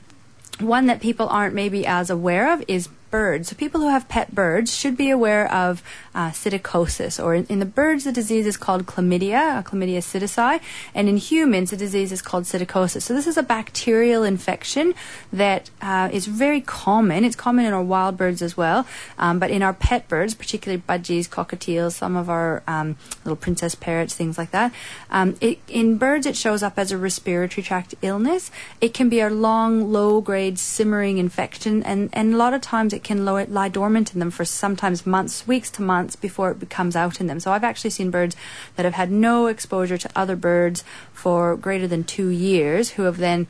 one 0.60 0.86
that 0.88 1.02
people 1.02 1.28
aren't 1.28 1.54
maybe 1.54 1.86
as 1.86 2.10
aware 2.10 2.52
of 2.54 2.64
is 2.68 2.90
birds. 3.16 3.48
So 3.48 3.56
people 3.56 3.80
who 3.80 3.88
have 3.88 4.10
pet 4.10 4.36
birds 4.36 4.76
should 4.76 4.98
be 4.98 5.10
aware 5.10 5.46
of 5.64 5.82
uh, 6.14 6.32
psittacosis, 6.32 7.14
or 7.24 7.34
in, 7.34 7.46
in, 7.54 7.60
the 7.60 7.72
birds, 7.82 8.04
the 8.04 8.12
disease 8.12 8.46
is 8.46 8.58
called 8.58 8.82
chlamydia, 8.92 9.64
chlamydia 9.64 10.02
psittaci, 10.08 10.60
and 10.94 11.08
in 11.08 11.16
humans, 11.16 11.72
the 11.72 11.78
disease 11.78 12.12
is 12.12 12.22
called 12.22 12.44
psittacosis. 12.44 13.04
So 13.04 13.14
this 13.14 13.28
is 13.32 13.38
a 13.38 13.44
bacterial 13.58 14.24
infection 14.24 14.96
that 15.32 15.70
uh, 15.82 16.10
is 16.12 16.26
very 16.28 16.60
common. 16.60 17.24
It's 17.24 17.40
common 17.48 17.64
in 17.64 17.72
our 17.72 17.88
wild 17.96 18.18
birds 18.18 18.42
as 18.42 18.58
well, 18.58 18.86
um, 19.18 19.40
but 19.40 19.50
in 19.50 19.62
our 19.64 19.76
pet 19.88 20.10
birds, 20.10 20.34
particularly 20.36 20.84
budgies, 20.92 21.26
cockatiels, 21.38 21.94
some 21.94 22.18
of 22.18 22.30
our 22.30 22.64
um, 22.68 22.98
little 23.24 23.38
princess 23.46 23.76
parrots, 23.76 24.14
things 24.14 24.38
like 24.38 24.52
that. 24.52 24.74
Um, 25.10 25.38
it, 25.40 25.60
in 25.70 25.98
birds, 25.98 26.26
it 26.26 26.36
shows 26.36 26.62
up 26.64 26.78
as 26.78 26.92
a 26.92 26.98
respiratory 26.98 27.64
tract 27.64 27.96
illness. 28.02 28.52
It 28.82 28.94
can 28.94 29.08
be 29.08 29.22
a 29.22 29.30
long, 29.30 29.72
low-grade 29.94 30.60
simmering 30.60 31.18
infection, 31.18 31.82
and, 31.84 32.10
and 32.12 32.34
a 32.34 32.38
lot 32.38 32.54
of 32.54 32.60
times 32.60 32.92
it 32.92 33.05
can 33.06 33.24
lie 33.24 33.70
dormant 33.70 34.14
in 34.14 34.20
them 34.20 34.32
for 34.32 34.44
sometimes 34.44 35.06
months, 35.06 35.48
weeks 35.48 35.70
to 35.70 35.82
months 35.84 36.16
before 36.16 36.52
it 36.52 36.70
comes 36.70 36.96
out 36.96 37.22
in 37.22 37.28
them. 37.28 37.40
So 37.40 37.52
I've 37.52 37.64
actually 37.64 37.92
seen 37.92 38.10
birds 38.10 38.36
that 38.76 38.84
have 38.84 38.96
had 38.96 39.12
no 39.12 39.46
exposure 39.46 39.98
to 39.98 40.10
other 40.16 40.36
birds 40.36 40.84
for 41.14 41.56
greater 41.56 41.88
than 41.88 42.04
two 42.04 42.30
years 42.30 42.92
who 42.92 43.04
have 43.04 43.18
then 43.18 43.46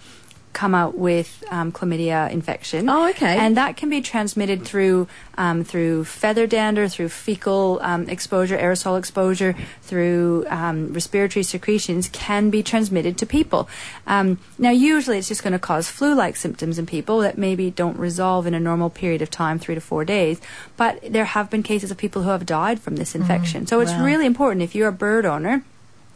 come 0.56 0.74
out 0.74 0.98
with 0.98 1.44
um, 1.52 1.72
chlamydia 1.72 2.32
infection. 2.32 2.90
Oh, 2.90 3.10
okay. 3.10 3.38
And 3.38 3.58
that 3.58 3.76
can 3.78 3.90
be 3.90 4.02
transmitted 4.02 4.64
through 4.64 5.08
um, 5.38 5.66
through 5.66 6.06
feather 6.06 6.48
dander, 6.48 6.88
through 6.88 7.10
fecal 7.10 7.80
um, 7.84 8.08
exposure, 8.08 8.58
aerosol 8.58 8.98
exposure, 8.98 9.54
through 9.82 10.46
um, 10.48 10.94
respiratory 10.94 11.44
secretions, 11.44 12.08
can 12.08 12.50
be 12.50 12.64
transmitted 12.64 13.18
to 13.18 13.26
people. 13.26 13.68
Um, 14.08 14.40
now, 14.58 14.72
usually 14.72 15.18
it's 15.18 15.28
just 15.28 15.44
going 15.44 15.52
to 15.52 15.60
cause 15.60 15.90
flu-like 15.90 16.38
symptoms 16.38 16.80
in 16.80 16.86
people 16.86 17.20
that 17.20 17.38
maybe 17.38 17.70
don't 17.70 18.00
resolve 18.00 18.48
in 18.48 18.54
a 18.54 18.60
normal 18.60 18.90
period 18.90 19.22
of 19.22 19.30
time, 19.30 19.60
three 19.60 19.76
to 19.76 19.82
four 19.82 20.06
days. 20.06 20.40
But 20.78 21.04
there 21.04 21.26
have 21.26 21.50
been 21.50 21.64
cases 21.64 21.92
of 21.92 21.98
people 21.98 22.24
who 22.24 22.30
have 22.30 22.46
died 22.46 22.80
from 22.80 22.96
this 22.96 23.14
infection. 23.14 23.66
Mm, 23.66 23.70
so 23.70 23.82
it's 23.82 23.92
wow. 23.92 24.06
really 24.06 24.26
important 24.26 24.64
if 24.64 24.74
you're 24.74 24.88
a 24.88 24.94
bird 24.94 25.26
owner 25.26 25.66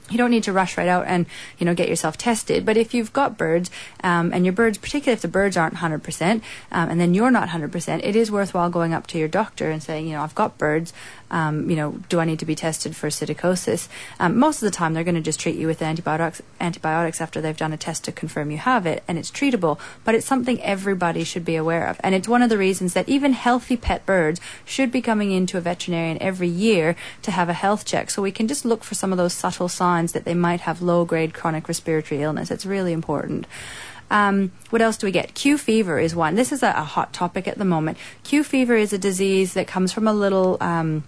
you 0.09 0.17
don't 0.17 0.31
need 0.31 0.43
to 0.43 0.53
rush 0.53 0.77
right 0.77 0.87
out 0.87 1.05
and 1.07 1.25
you 1.57 1.65
know 1.65 1.73
get 1.73 1.89
yourself 1.89 2.17
tested. 2.17 2.65
But 2.65 2.77
if 2.77 2.93
you've 2.93 3.13
got 3.13 3.37
birds 3.37 3.69
um, 4.03 4.33
and 4.33 4.45
your 4.45 4.53
birds 4.53 4.77
particularly 4.77 5.13
if 5.13 5.21
the 5.21 5.27
birds 5.27 5.57
aren't 5.57 5.75
100% 5.75 6.41
um, 6.71 6.89
and 6.89 6.99
then 6.99 7.13
you're 7.13 7.31
not 7.31 7.49
100% 7.49 8.01
it 8.03 8.15
is 8.15 8.31
worthwhile 8.31 8.69
going 8.69 8.93
up 8.93 9.07
to 9.07 9.17
your 9.17 9.27
doctor 9.27 9.69
and 9.69 9.81
saying 9.81 10.07
you 10.07 10.13
know 10.13 10.21
i've 10.21 10.35
got 10.35 10.57
birds 10.57 10.93
um, 11.31 11.69
you 11.69 11.75
know, 11.75 11.99
do 12.09 12.19
I 12.19 12.25
need 12.25 12.39
to 12.39 12.45
be 12.45 12.55
tested 12.55 12.95
for 12.95 13.09
psittacosis? 13.09 13.87
Um, 14.19 14.37
most 14.37 14.61
of 14.61 14.67
the 14.67 14.75
time, 14.75 14.93
they're 14.93 15.03
going 15.03 15.15
to 15.15 15.21
just 15.21 15.39
treat 15.39 15.55
you 15.55 15.67
with 15.67 15.81
antibiotics, 15.81 16.41
antibiotics 16.59 17.21
after 17.21 17.41
they've 17.41 17.57
done 17.57 17.73
a 17.73 17.77
test 17.77 18.03
to 18.05 18.11
confirm 18.11 18.51
you 18.51 18.57
have 18.57 18.85
it, 18.85 19.03
and 19.07 19.17
it's 19.17 19.31
treatable. 19.31 19.79
But 20.03 20.15
it's 20.15 20.25
something 20.25 20.61
everybody 20.61 21.23
should 21.23 21.45
be 21.45 21.55
aware 21.55 21.87
of, 21.87 21.99
and 22.03 22.15
it's 22.15 22.27
one 22.27 22.41
of 22.41 22.49
the 22.49 22.57
reasons 22.57 22.93
that 22.93 23.07
even 23.07 23.33
healthy 23.33 23.77
pet 23.77 24.05
birds 24.05 24.41
should 24.65 24.91
be 24.91 25.01
coming 25.01 25.31
into 25.31 25.57
a 25.57 25.61
veterinarian 25.61 26.17
every 26.21 26.47
year 26.47 26.95
to 27.21 27.31
have 27.31 27.49
a 27.49 27.53
health 27.53 27.85
check, 27.85 28.09
so 28.09 28.21
we 28.21 28.31
can 28.31 28.47
just 28.47 28.65
look 28.65 28.83
for 28.83 28.95
some 28.95 29.11
of 29.11 29.17
those 29.17 29.33
subtle 29.33 29.69
signs 29.69 30.11
that 30.13 30.25
they 30.25 30.33
might 30.33 30.61
have 30.61 30.81
low-grade 30.81 31.33
chronic 31.33 31.67
respiratory 31.67 32.21
illness. 32.21 32.51
It's 32.51 32.65
really 32.65 32.93
important. 32.93 33.45
Um, 34.11 34.51
what 34.69 34.81
else 34.81 34.97
do 34.97 35.05
we 35.05 35.11
get? 35.11 35.33
Q 35.35 35.57
fever 35.57 35.99
is 35.99 36.15
one. 36.15 36.35
This 36.35 36.51
is 36.51 36.63
a, 36.63 36.69
a, 36.69 36.83
hot 36.83 37.13
topic 37.13 37.47
at 37.47 37.57
the 37.57 37.65
moment. 37.65 37.97
Q 38.23 38.43
fever 38.43 38.75
is 38.75 38.91
a 38.91 38.97
disease 38.97 39.53
that 39.53 39.67
comes 39.67 39.91
from 39.91 40.07
a 40.07 40.13
little. 40.13 40.57
Um, 40.59 41.03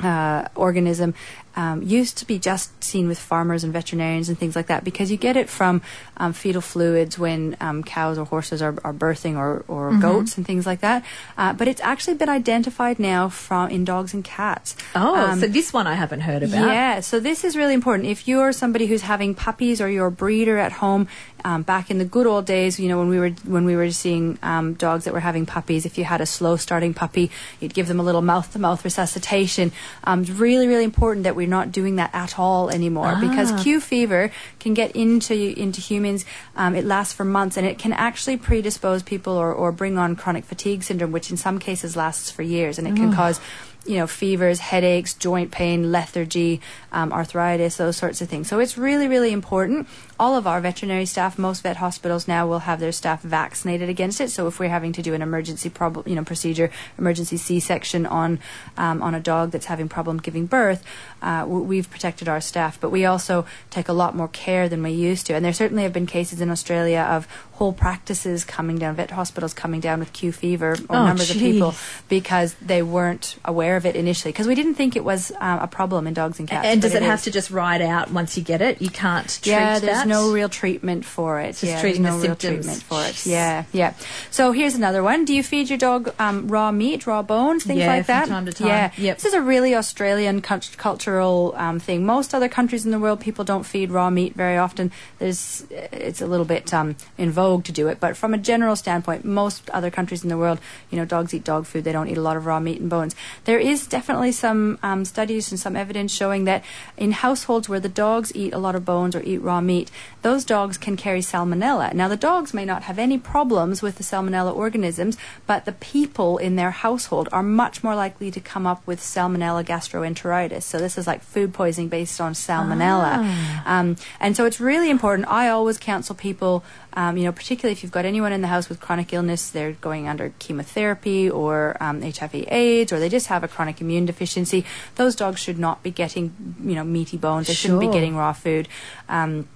Uh, 0.00 0.48
organism 0.56 1.14
um, 1.56 1.82
used 1.82 2.18
to 2.18 2.26
be 2.26 2.38
just 2.38 2.82
seen 2.82 3.08
with 3.08 3.18
farmers 3.18 3.64
and 3.64 3.72
veterinarians 3.72 4.28
and 4.28 4.38
things 4.38 4.56
like 4.56 4.66
that 4.66 4.84
because 4.84 5.10
you 5.10 5.16
get 5.16 5.36
it 5.36 5.48
from 5.48 5.82
um, 6.16 6.32
fetal 6.32 6.62
fluids 6.62 7.18
when 7.18 7.56
um, 7.60 7.82
cows 7.82 8.18
or 8.18 8.24
horses 8.24 8.62
are, 8.62 8.74
are 8.84 8.92
birthing 8.92 9.36
or, 9.36 9.64
or 9.68 9.90
mm-hmm. 9.90 10.00
goats 10.00 10.36
and 10.36 10.46
things 10.46 10.66
like 10.66 10.80
that. 10.80 11.04
Uh, 11.36 11.52
but 11.52 11.68
it's 11.68 11.80
actually 11.80 12.14
been 12.14 12.28
identified 12.28 12.98
now 12.98 13.28
from 13.28 13.70
in 13.70 13.84
dogs 13.84 14.14
and 14.14 14.24
cats. 14.24 14.76
Oh, 14.94 15.14
um, 15.14 15.40
so 15.40 15.46
this 15.46 15.72
one 15.72 15.86
I 15.86 15.94
haven't 15.94 16.20
heard 16.20 16.42
about. 16.42 16.68
Yeah, 16.68 17.00
so 17.00 17.20
this 17.20 17.44
is 17.44 17.56
really 17.56 17.74
important. 17.74 18.08
If 18.08 18.26
you're 18.26 18.52
somebody 18.52 18.86
who's 18.86 19.02
having 19.02 19.34
puppies 19.34 19.80
or 19.80 19.88
you're 19.88 20.06
a 20.06 20.12
breeder 20.12 20.58
at 20.58 20.72
home, 20.72 21.08
um, 21.44 21.62
back 21.62 21.90
in 21.90 21.98
the 21.98 22.04
good 22.04 22.26
old 22.26 22.46
days, 22.46 22.78
you 22.78 22.88
know, 22.88 22.98
when 22.98 23.08
we 23.08 23.18
were 23.18 23.30
when 23.44 23.64
we 23.64 23.74
were 23.74 23.90
seeing 23.90 24.38
um, 24.42 24.74
dogs 24.74 25.04
that 25.04 25.12
were 25.12 25.20
having 25.20 25.44
puppies, 25.44 25.84
if 25.84 25.98
you 25.98 26.04
had 26.04 26.20
a 26.20 26.26
slow 26.26 26.56
starting 26.56 26.94
puppy, 26.94 27.30
you'd 27.60 27.74
give 27.74 27.88
them 27.88 27.98
a 27.98 28.02
little 28.02 28.22
mouth 28.22 28.52
to 28.52 28.58
mouth 28.58 28.84
resuscitation. 28.84 29.72
it's 30.06 30.30
really, 30.30 30.68
really 30.68 30.84
important 30.84 31.24
that 31.24 31.34
we 31.34 31.41
we're 31.42 31.48
not 31.48 31.72
doing 31.72 31.96
that 31.96 32.10
at 32.14 32.38
all 32.38 32.70
anymore 32.70 33.14
ah. 33.16 33.20
because 33.20 33.50
Q 33.64 33.80
fever 33.80 34.30
can 34.60 34.74
get 34.74 34.94
into 34.94 35.34
into 35.34 35.80
humans. 35.80 36.24
Um, 36.54 36.76
it 36.76 36.84
lasts 36.84 37.12
for 37.12 37.24
months 37.24 37.56
and 37.56 37.66
it 37.66 37.78
can 37.78 37.92
actually 37.92 38.36
predispose 38.36 39.02
people 39.02 39.32
or, 39.32 39.52
or 39.52 39.72
bring 39.72 39.98
on 39.98 40.14
chronic 40.14 40.44
fatigue 40.44 40.84
syndrome, 40.84 41.10
which 41.10 41.32
in 41.32 41.36
some 41.36 41.58
cases 41.58 41.96
lasts 41.96 42.30
for 42.30 42.42
years, 42.42 42.78
and 42.78 42.86
it 42.86 42.94
can 42.94 43.12
cause 43.12 43.40
you 43.84 43.96
know, 43.96 44.06
fevers, 44.06 44.60
headaches, 44.60 45.14
joint 45.14 45.50
pain, 45.50 45.90
lethargy, 45.90 46.60
um, 46.92 47.12
arthritis, 47.12 47.76
those 47.76 47.96
sorts 47.96 48.20
of 48.20 48.28
things. 48.28 48.46
So 48.48 48.60
it's 48.60 48.78
really, 48.78 49.08
really 49.08 49.32
important. 49.32 49.88
All 50.18 50.36
of 50.36 50.46
our 50.46 50.60
veterinary 50.60 51.06
staff, 51.06 51.38
most 51.38 51.62
vet 51.62 51.76
hospitals 51.76 52.28
now 52.28 52.46
will 52.46 52.60
have 52.60 52.80
their 52.80 52.92
staff 52.92 53.22
vaccinated 53.22 53.88
against 53.88 54.20
it. 54.20 54.30
So 54.30 54.46
if 54.46 54.58
we're 54.58 54.68
having 54.68 54.92
to 54.92 55.02
do 55.02 55.14
an 55.14 55.22
emergency 55.22 55.68
prob- 55.68 56.06
you 56.06 56.14
know, 56.14 56.24
procedure, 56.24 56.70
emergency 56.98 57.36
C-section 57.36 58.06
on 58.06 58.38
um, 58.76 59.02
on 59.02 59.14
a 59.14 59.20
dog 59.20 59.50
that's 59.50 59.66
having 59.66 59.88
problem 59.88 60.18
giving 60.18 60.46
birth, 60.46 60.84
uh, 61.22 61.44
we've 61.48 61.90
protected 61.90 62.28
our 62.28 62.40
staff. 62.40 62.80
But 62.80 62.90
we 62.90 63.04
also 63.04 63.46
take 63.70 63.88
a 63.88 63.92
lot 63.92 64.14
more 64.14 64.28
care 64.28 64.68
than 64.68 64.82
we 64.82 64.90
used 64.90 65.26
to. 65.26 65.34
And 65.34 65.44
there 65.44 65.52
certainly 65.52 65.82
have 65.82 65.92
been 65.92 66.06
cases 66.06 66.40
in 66.40 66.50
Australia 66.50 67.00
of 67.00 67.26
whole 67.52 67.72
practices 67.72 68.44
coming 68.44 68.76
down, 68.76 68.96
vet 68.96 69.12
hospitals 69.12 69.54
coming 69.54 69.80
down 69.80 70.00
with 70.00 70.12
Q 70.12 70.32
fever 70.32 70.72
or 70.88 70.96
oh, 70.96 71.06
numbers 71.06 71.28
geez. 71.28 71.36
of 71.36 71.42
people 71.42 71.74
because 72.08 72.54
they 72.54 72.82
weren't 72.82 73.36
aware 73.44 73.76
of 73.76 73.86
it 73.86 73.94
initially 73.94 74.32
because 74.32 74.48
we 74.48 74.54
didn't 74.54 74.74
think 74.74 74.96
it 74.96 75.04
was 75.04 75.30
um, 75.38 75.60
a 75.60 75.68
problem 75.68 76.06
in 76.06 76.14
dogs 76.14 76.38
and 76.38 76.48
cats. 76.48 76.66
And 76.66 76.82
does 76.82 76.94
it, 76.94 77.02
it 77.02 77.06
have 77.06 77.22
to 77.22 77.30
just 77.30 77.50
ride 77.50 77.80
out 77.80 78.10
once 78.10 78.36
you 78.36 78.42
get 78.42 78.60
it? 78.62 78.82
You 78.82 78.88
can't 78.88 79.28
treat 79.28 79.52
yeah, 79.52 79.78
there's 80.08 80.26
no 80.26 80.32
real 80.32 80.48
treatment 80.48 81.04
for 81.04 81.38
it. 81.38 81.52
Just 81.52 81.62
yeah, 81.62 81.80
treating 81.80 82.02
no 82.02 82.16
the 82.18 82.26
symptoms. 82.26 82.66
treatment 82.66 82.82
for 82.82 83.04
it. 83.04 83.24
Yeah, 83.24 83.64
yeah. 83.72 83.94
So 84.30 84.52
here's 84.52 84.74
another 84.74 85.02
one. 85.02 85.24
Do 85.24 85.34
you 85.34 85.44
feed 85.44 85.68
your 85.68 85.78
dog 85.78 86.12
um, 86.18 86.48
raw 86.48 86.72
meat, 86.72 87.06
raw 87.06 87.22
bones, 87.22 87.62
things 87.62 87.78
yeah, 87.78 87.86
like 87.86 88.06
that? 88.06 88.24
From 88.24 88.34
time 88.34 88.46
to 88.46 88.52
time. 88.52 88.68
Yeah. 88.68 88.90
Yep. 88.96 89.16
This 89.18 89.26
is 89.26 89.34
a 89.34 89.40
really 89.40 89.76
Australian 89.76 90.42
cultural 90.42 91.54
um, 91.56 91.78
thing. 91.78 92.04
Most 92.04 92.34
other 92.34 92.48
countries 92.48 92.84
in 92.84 92.90
the 92.90 92.98
world, 92.98 93.20
people 93.20 93.44
don't 93.44 93.64
feed 93.64 93.92
raw 93.92 94.10
meat 94.10 94.34
very 94.34 94.58
often. 94.58 94.90
There's, 95.20 95.64
it's 95.70 96.20
a 96.20 96.26
little 96.26 96.46
bit 96.46 96.74
um, 96.74 96.96
in 97.16 97.30
vogue 97.30 97.62
to 97.64 97.72
do 97.72 97.86
it, 97.86 98.00
but 98.00 98.16
from 98.16 98.32
from 98.32 98.40
a 98.40 98.42
general 98.42 98.76
standpoint, 98.76 99.26
most 99.26 99.68
other 99.70 99.90
countries 99.90 100.22
in 100.22 100.30
the 100.30 100.38
world, 100.38 100.58
you 100.90 100.96
know, 100.96 101.04
dogs 101.04 101.34
eat 101.34 101.44
dog 101.44 101.66
food. 101.66 101.84
They 101.84 101.92
don't 101.92 102.08
eat 102.08 102.16
a 102.16 102.22
lot 102.22 102.38
of 102.38 102.46
raw 102.46 102.60
meat 102.60 102.80
and 102.80 102.88
bones. 102.88 103.14
There 103.44 103.58
is 103.58 103.86
definitely 103.86 104.32
some 104.32 104.78
um, 104.82 105.04
studies 105.04 105.52
and 105.52 105.60
some 105.60 105.76
evidence 105.76 106.14
showing 106.14 106.44
that 106.44 106.64
in 106.96 107.12
households 107.12 107.68
where 107.68 107.80
the 107.80 107.90
dogs 107.90 108.34
eat 108.34 108.54
a 108.54 108.58
lot 108.58 108.74
of 108.74 108.86
bones 108.86 109.14
or 109.14 109.22
eat 109.22 109.42
raw 109.42 109.60
meat, 109.60 109.90
those 110.22 110.44
dogs 110.44 110.78
can 110.78 110.96
carry 110.96 111.20
salmonella. 111.20 111.92
Now, 111.92 112.08
the 112.08 112.16
dogs 112.16 112.54
may 112.54 112.64
not 112.64 112.84
have 112.84 112.98
any 112.98 113.18
problems 113.18 113.82
with 113.82 113.96
the 113.96 114.04
salmonella 114.04 114.54
organisms, 114.54 115.16
but 115.46 115.64
the 115.64 115.72
people 115.72 116.38
in 116.38 116.56
their 116.56 116.70
household 116.70 117.28
are 117.32 117.42
much 117.42 117.82
more 117.82 117.94
likely 117.94 118.30
to 118.30 118.40
come 118.40 118.66
up 118.66 118.86
with 118.86 119.00
salmonella 119.00 119.64
gastroenteritis. 119.64 120.62
So 120.62 120.78
this 120.78 120.96
is 120.96 121.06
like 121.06 121.22
food 121.22 121.52
poisoning 121.52 121.88
based 121.88 122.20
on 122.20 122.34
salmonella. 122.34 123.18
Ah. 123.20 123.78
Um, 123.80 123.96
and 124.20 124.36
so 124.36 124.44
it's 124.44 124.60
really 124.60 124.90
important. 124.90 125.28
I 125.28 125.48
always 125.48 125.78
counsel 125.78 126.14
people, 126.14 126.64
um, 126.94 127.16
you 127.16 127.24
know, 127.24 127.32
particularly 127.32 127.72
if 127.72 127.82
you've 127.82 127.92
got 127.92 128.04
anyone 128.04 128.32
in 128.32 128.42
the 128.42 128.48
house 128.48 128.68
with 128.68 128.80
chronic 128.80 129.12
illness, 129.12 129.50
they're 129.50 129.72
going 129.72 130.08
under 130.08 130.32
chemotherapy 130.38 131.28
or 131.28 131.76
um, 131.80 132.02
HIV/AIDS, 132.02 132.92
or 132.92 133.00
they 133.00 133.08
just 133.08 133.26
have 133.26 133.42
a 133.42 133.48
chronic 133.48 133.80
immune 133.80 134.06
deficiency. 134.06 134.64
Those 134.96 135.16
dogs 135.16 135.40
should 135.40 135.58
not 135.58 135.82
be 135.82 135.90
getting, 135.90 136.56
you 136.62 136.74
know, 136.74 136.84
meaty 136.84 137.16
bones. 137.16 137.48
They 137.48 137.54
shouldn't 137.54 137.80
be 137.80 137.88
getting 137.88 138.16
raw 138.16 138.32
food. 138.32 138.68
Um, 139.08 139.48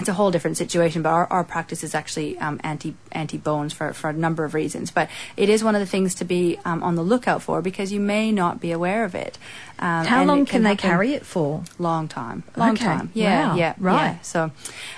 it's 0.00 0.08
a 0.08 0.14
whole 0.14 0.30
different 0.30 0.56
situation, 0.56 1.02
but 1.02 1.10
our, 1.10 1.26
our 1.26 1.44
practice 1.44 1.84
is 1.84 1.94
actually 1.94 2.38
um, 2.38 2.60
anti 2.64 2.94
anti 3.12 3.38
bones 3.38 3.72
for, 3.72 3.92
for 3.92 4.10
a 4.10 4.12
number 4.12 4.44
of 4.44 4.54
reasons. 4.54 4.90
But 4.90 5.08
it 5.36 5.48
is 5.48 5.62
one 5.62 5.74
of 5.74 5.80
the 5.80 5.86
things 5.86 6.14
to 6.16 6.24
be 6.24 6.58
um, 6.64 6.82
on 6.82 6.94
the 6.94 7.02
lookout 7.02 7.42
for 7.42 7.62
because 7.62 7.92
you 7.92 8.00
may 8.00 8.32
not 8.32 8.60
be 8.60 8.72
aware 8.72 9.04
of 9.04 9.14
it. 9.14 9.38
Um, 9.78 10.04
How 10.04 10.24
long 10.24 10.44
can, 10.44 10.46
can 10.46 10.62
they 10.62 10.76
carry 10.76 11.14
it 11.14 11.24
for? 11.24 11.62
Long 11.78 12.08
time. 12.08 12.42
Long 12.56 12.72
okay. 12.72 12.84
time. 12.84 13.10
Yeah. 13.14 13.48
Wow. 13.48 13.56
Yeah. 13.56 13.74
Right. 13.78 14.04
Yeah. 14.04 14.20
So, 14.20 14.50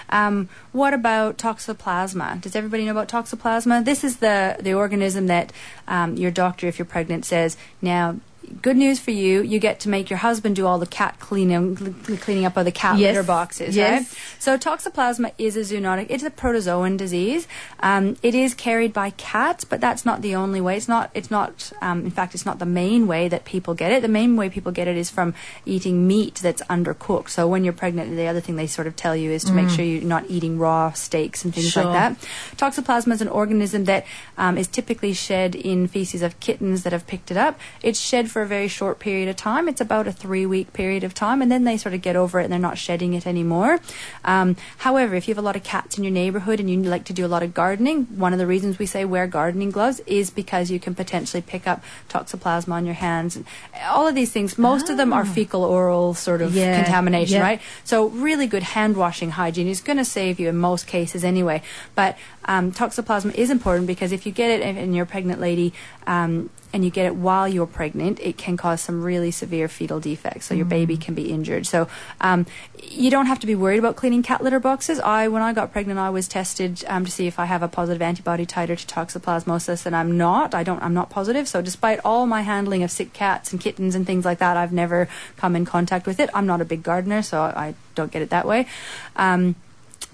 um, 0.08 0.48
what 0.72 0.94
about 0.94 1.38
toxoplasma? 1.38 2.40
Does 2.40 2.56
everybody 2.56 2.84
know 2.84 2.92
about 2.92 3.08
toxoplasma? 3.08 3.84
This 3.84 4.04
is 4.04 4.16
the 4.18 4.56
the 4.60 4.74
organism 4.74 5.26
that 5.26 5.52
um, 5.86 6.16
your 6.16 6.30
doctor, 6.30 6.66
if 6.66 6.78
you're 6.78 6.86
pregnant, 6.86 7.24
says 7.24 7.56
now 7.80 8.16
good 8.60 8.76
news 8.76 9.00
for 9.00 9.10
you. 9.10 9.42
You 9.42 9.58
get 9.58 9.80
to 9.80 9.88
make 9.88 10.10
your 10.10 10.18
husband 10.18 10.56
do 10.56 10.66
all 10.66 10.78
the 10.78 10.86
cat 10.86 11.18
cleaning, 11.18 11.76
cleaning 12.20 12.44
up 12.44 12.56
of 12.56 12.64
the 12.64 12.72
cat 12.72 12.98
Yes. 12.98 13.14
litter 13.14 13.26
boxes, 13.26 13.74
Yes. 13.76 14.00
right? 14.12 14.18
So 14.38 14.58
toxoplasma 14.58 15.32
is 15.38 15.56
a 15.56 15.60
zoonotic. 15.60 16.06
It's 16.10 16.22
a 16.22 16.30
protozoan 16.30 16.96
disease. 16.96 17.46
Um, 17.80 18.16
it 18.22 18.34
is 18.34 18.54
carried 18.54 18.92
by 18.92 19.10
cats, 19.10 19.64
but 19.64 19.80
that's 19.80 20.04
not 20.04 20.22
the 20.22 20.34
only 20.34 20.60
way. 20.60 20.76
It's 20.76 20.88
not. 20.88 21.10
It's 21.14 21.30
not. 21.30 21.72
Um, 21.80 22.04
in 22.04 22.10
fact, 22.10 22.34
it's 22.34 22.46
not 22.46 22.58
the 22.58 22.66
main 22.66 23.06
way 23.06 23.28
that 23.28 23.44
people 23.44 23.74
get 23.74 23.92
it. 23.92 24.02
The 24.02 24.08
main 24.08 24.36
way 24.36 24.48
people 24.48 24.72
get 24.72 24.88
it 24.88 24.96
is 24.96 25.10
from 25.10 25.34
eating 25.66 26.06
meat 26.06 26.36
that's 26.36 26.62
undercooked. 26.62 27.30
So 27.30 27.46
when 27.48 27.64
you're 27.64 27.72
pregnant, 27.72 28.14
the 28.16 28.26
other 28.26 28.40
thing 28.40 28.56
they 28.56 28.66
sort 28.66 28.86
of 28.86 28.96
tell 28.96 29.16
you 29.16 29.30
is 29.30 29.44
to 29.44 29.52
make 29.52 29.68
sure 29.68 29.84
you're 29.84 30.02
not 30.02 30.24
eating 30.28 30.58
raw 30.58 30.92
steaks 30.92 31.44
and 31.44 31.54
things 31.54 31.70
Sure. 31.70 31.84
like 31.84 31.92
that. 32.18 32.28
Toxoplasma 32.56 33.12
is 33.12 33.20
an 33.22 33.28
organism 33.28 33.84
that 33.84 34.04
um, 34.38 34.58
is 34.58 34.66
typically 34.66 35.12
shed 35.12 35.54
in 35.54 35.86
feces 35.88 36.22
of 36.22 36.38
kittens 36.40 36.82
that 36.82 36.92
have 36.92 37.06
picked 37.06 37.30
it 37.30 37.36
up. 37.36 37.58
It's 37.82 37.98
shed 38.00 38.30
for 38.32 38.42
a 38.42 38.46
very 38.46 38.66
short 38.68 38.98
period 38.98 39.28
of 39.28 39.36
time. 39.36 39.68
It's 39.68 39.80
about 39.80 40.08
a 40.08 40.12
three 40.12 40.46
week 40.46 40.72
period 40.72 41.04
of 41.04 41.14
time, 41.14 41.42
and 41.42 41.52
then 41.52 41.64
they 41.64 41.76
sort 41.76 41.94
of 41.94 42.02
get 42.02 42.16
over 42.16 42.40
it 42.40 42.44
and 42.44 42.52
they're 42.52 42.58
not 42.58 42.78
shedding 42.78 43.12
it 43.14 43.26
anymore. 43.26 43.78
Um, 44.24 44.56
however, 44.78 45.14
if 45.14 45.28
you 45.28 45.32
have 45.34 45.38
a 45.38 45.46
lot 45.46 45.54
of 45.56 45.62
cats 45.62 45.98
in 45.98 46.04
your 46.04 46.12
neighborhood 46.12 46.58
and 46.58 46.68
you 46.70 46.80
like 46.82 47.04
to 47.04 47.12
do 47.12 47.24
a 47.24 47.28
lot 47.28 47.42
of 47.42 47.54
gardening, 47.54 48.04
one 48.18 48.32
of 48.32 48.38
the 48.38 48.46
reasons 48.46 48.78
we 48.78 48.86
say 48.86 49.04
wear 49.04 49.26
gardening 49.26 49.70
gloves 49.70 50.00
is 50.06 50.30
because 50.30 50.70
you 50.70 50.80
can 50.80 50.94
potentially 50.94 51.42
pick 51.42 51.66
up 51.68 51.84
toxoplasma 52.08 52.72
on 52.72 52.86
your 52.86 52.94
hands. 52.94 53.38
All 53.86 54.08
of 54.08 54.14
these 54.14 54.32
things, 54.32 54.58
most 54.58 54.88
of 54.90 54.96
them 54.96 55.12
are 55.12 55.24
fecal 55.24 55.62
oral 55.64 56.14
sort 56.14 56.42
of 56.42 56.54
Yeah, 56.54 56.82
contamination, 56.82 57.36
yeah. 57.36 57.42
right? 57.42 57.60
So 57.84 58.08
really 58.08 58.46
good 58.46 58.62
hand 58.62 58.96
washing 58.96 59.30
hygiene 59.30 59.68
is 59.68 59.80
going 59.80 59.98
to 59.98 60.04
save 60.04 60.40
you 60.40 60.48
in 60.48 60.56
most 60.56 60.86
cases 60.86 61.22
anyway. 61.22 61.62
But 61.94 62.16
um, 62.46 62.72
toxoplasma 62.72 63.34
is 63.34 63.50
important 63.50 63.86
because 63.86 64.10
if 64.12 64.26
you 64.26 64.32
get 64.32 64.50
it 64.50 64.62
and 64.62 64.78
and 64.78 64.94
you're 64.96 65.04
a 65.04 65.06
pregnant 65.06 65.40
lady 65.40 65.72
um, 66.06 66.50
and 66.72 66.84
you 66.84 66.90
get 66.90 67.06
it 67.06 67.14
while 67.14 67.46
you're 67.46 67.66
pregnant, 67.66 68.18
it 68.20 68.36
can 68.38 68.56
cause 68.56 68.80
some 68.80 69.02
really 69.02 69.30
severe 69.30 69.68
fetal 69.68 70.00
defects. 70.00 70.46
So 70.46 70.54
your 70.54 70.64
baby 70.66 70.96
can 70.96 71.14
be 71.14 71.30
injured. 71.30 71.66
So 71.66 71.88
um, 72.20 72.46
you 72.82 73.10
don't 73.10 73.26
have 73.26 73.38
to 73.40 73.46
be 73.46 73.54
worried 73.54 73.78
about 73.78 73.96
cleaning 73.96 74.22
cat 74.22 74.42
litter 74.42 74.60
boxes. 74.60 74.98
I, 75.00 75.28
when 75.28 75.42
I 75.42 75.52
got 75.52 75.72
pregnant, 75.72 75.98
I 75.98 76.10
was 76.10 76.28
tested 76.28 76.84
um, 76.88 77.04
to 77.04 77.10
see 77.10 77.26
if 77.26 77.38
I 77.38 77.44
have 77.44 77.62
a 77.62 77.68
positive 77.68 78.02
antibody 78.02 78.46
titer 78.46 78.78
to 78.78 78.86
toxoplasmosis, 78.86 79.86
and 79.86 79.94
I'm 79.94 80.16
not. 80.16 80.54
I 80.54 80.62
don't. 80.62 80.82
I'm 80.82 80.94
not 80.94 81.10
positive. 81.10 81.48
So 81.48 81.62
despite 81.62 82.00
all 82.04 82.26
my 82.26 82.42
handling 82.42 82.82
of 82.82 82.90
sick 82.90 83.12
cats 83.12 83.52
and 83.52 83.60
kittens 83.60 83.94
and 83.94 84.06
things 84.06 84.24
like 84.24 84.38
that, 84.38 84.56
I've 84.56 84.72
never 84.72 85.08
come 85.36 85.56
in 85.56 85.64
contact 85.64 86.06
with 86.06 86.20
it. 86.20 86.30
I'm 86.34 86.46
not 86.46 86.60
a 86.60 86.64
big 86.64 86.82
gardener, 86.82 87.22
so 87.22 87.40
I 87.40 87.74
don't 87.94 88.10
get 88.10 88.22
it 88.22 88.30
that 88.30 88.46
way. 88.46 88.66
Um, 89.16 89.56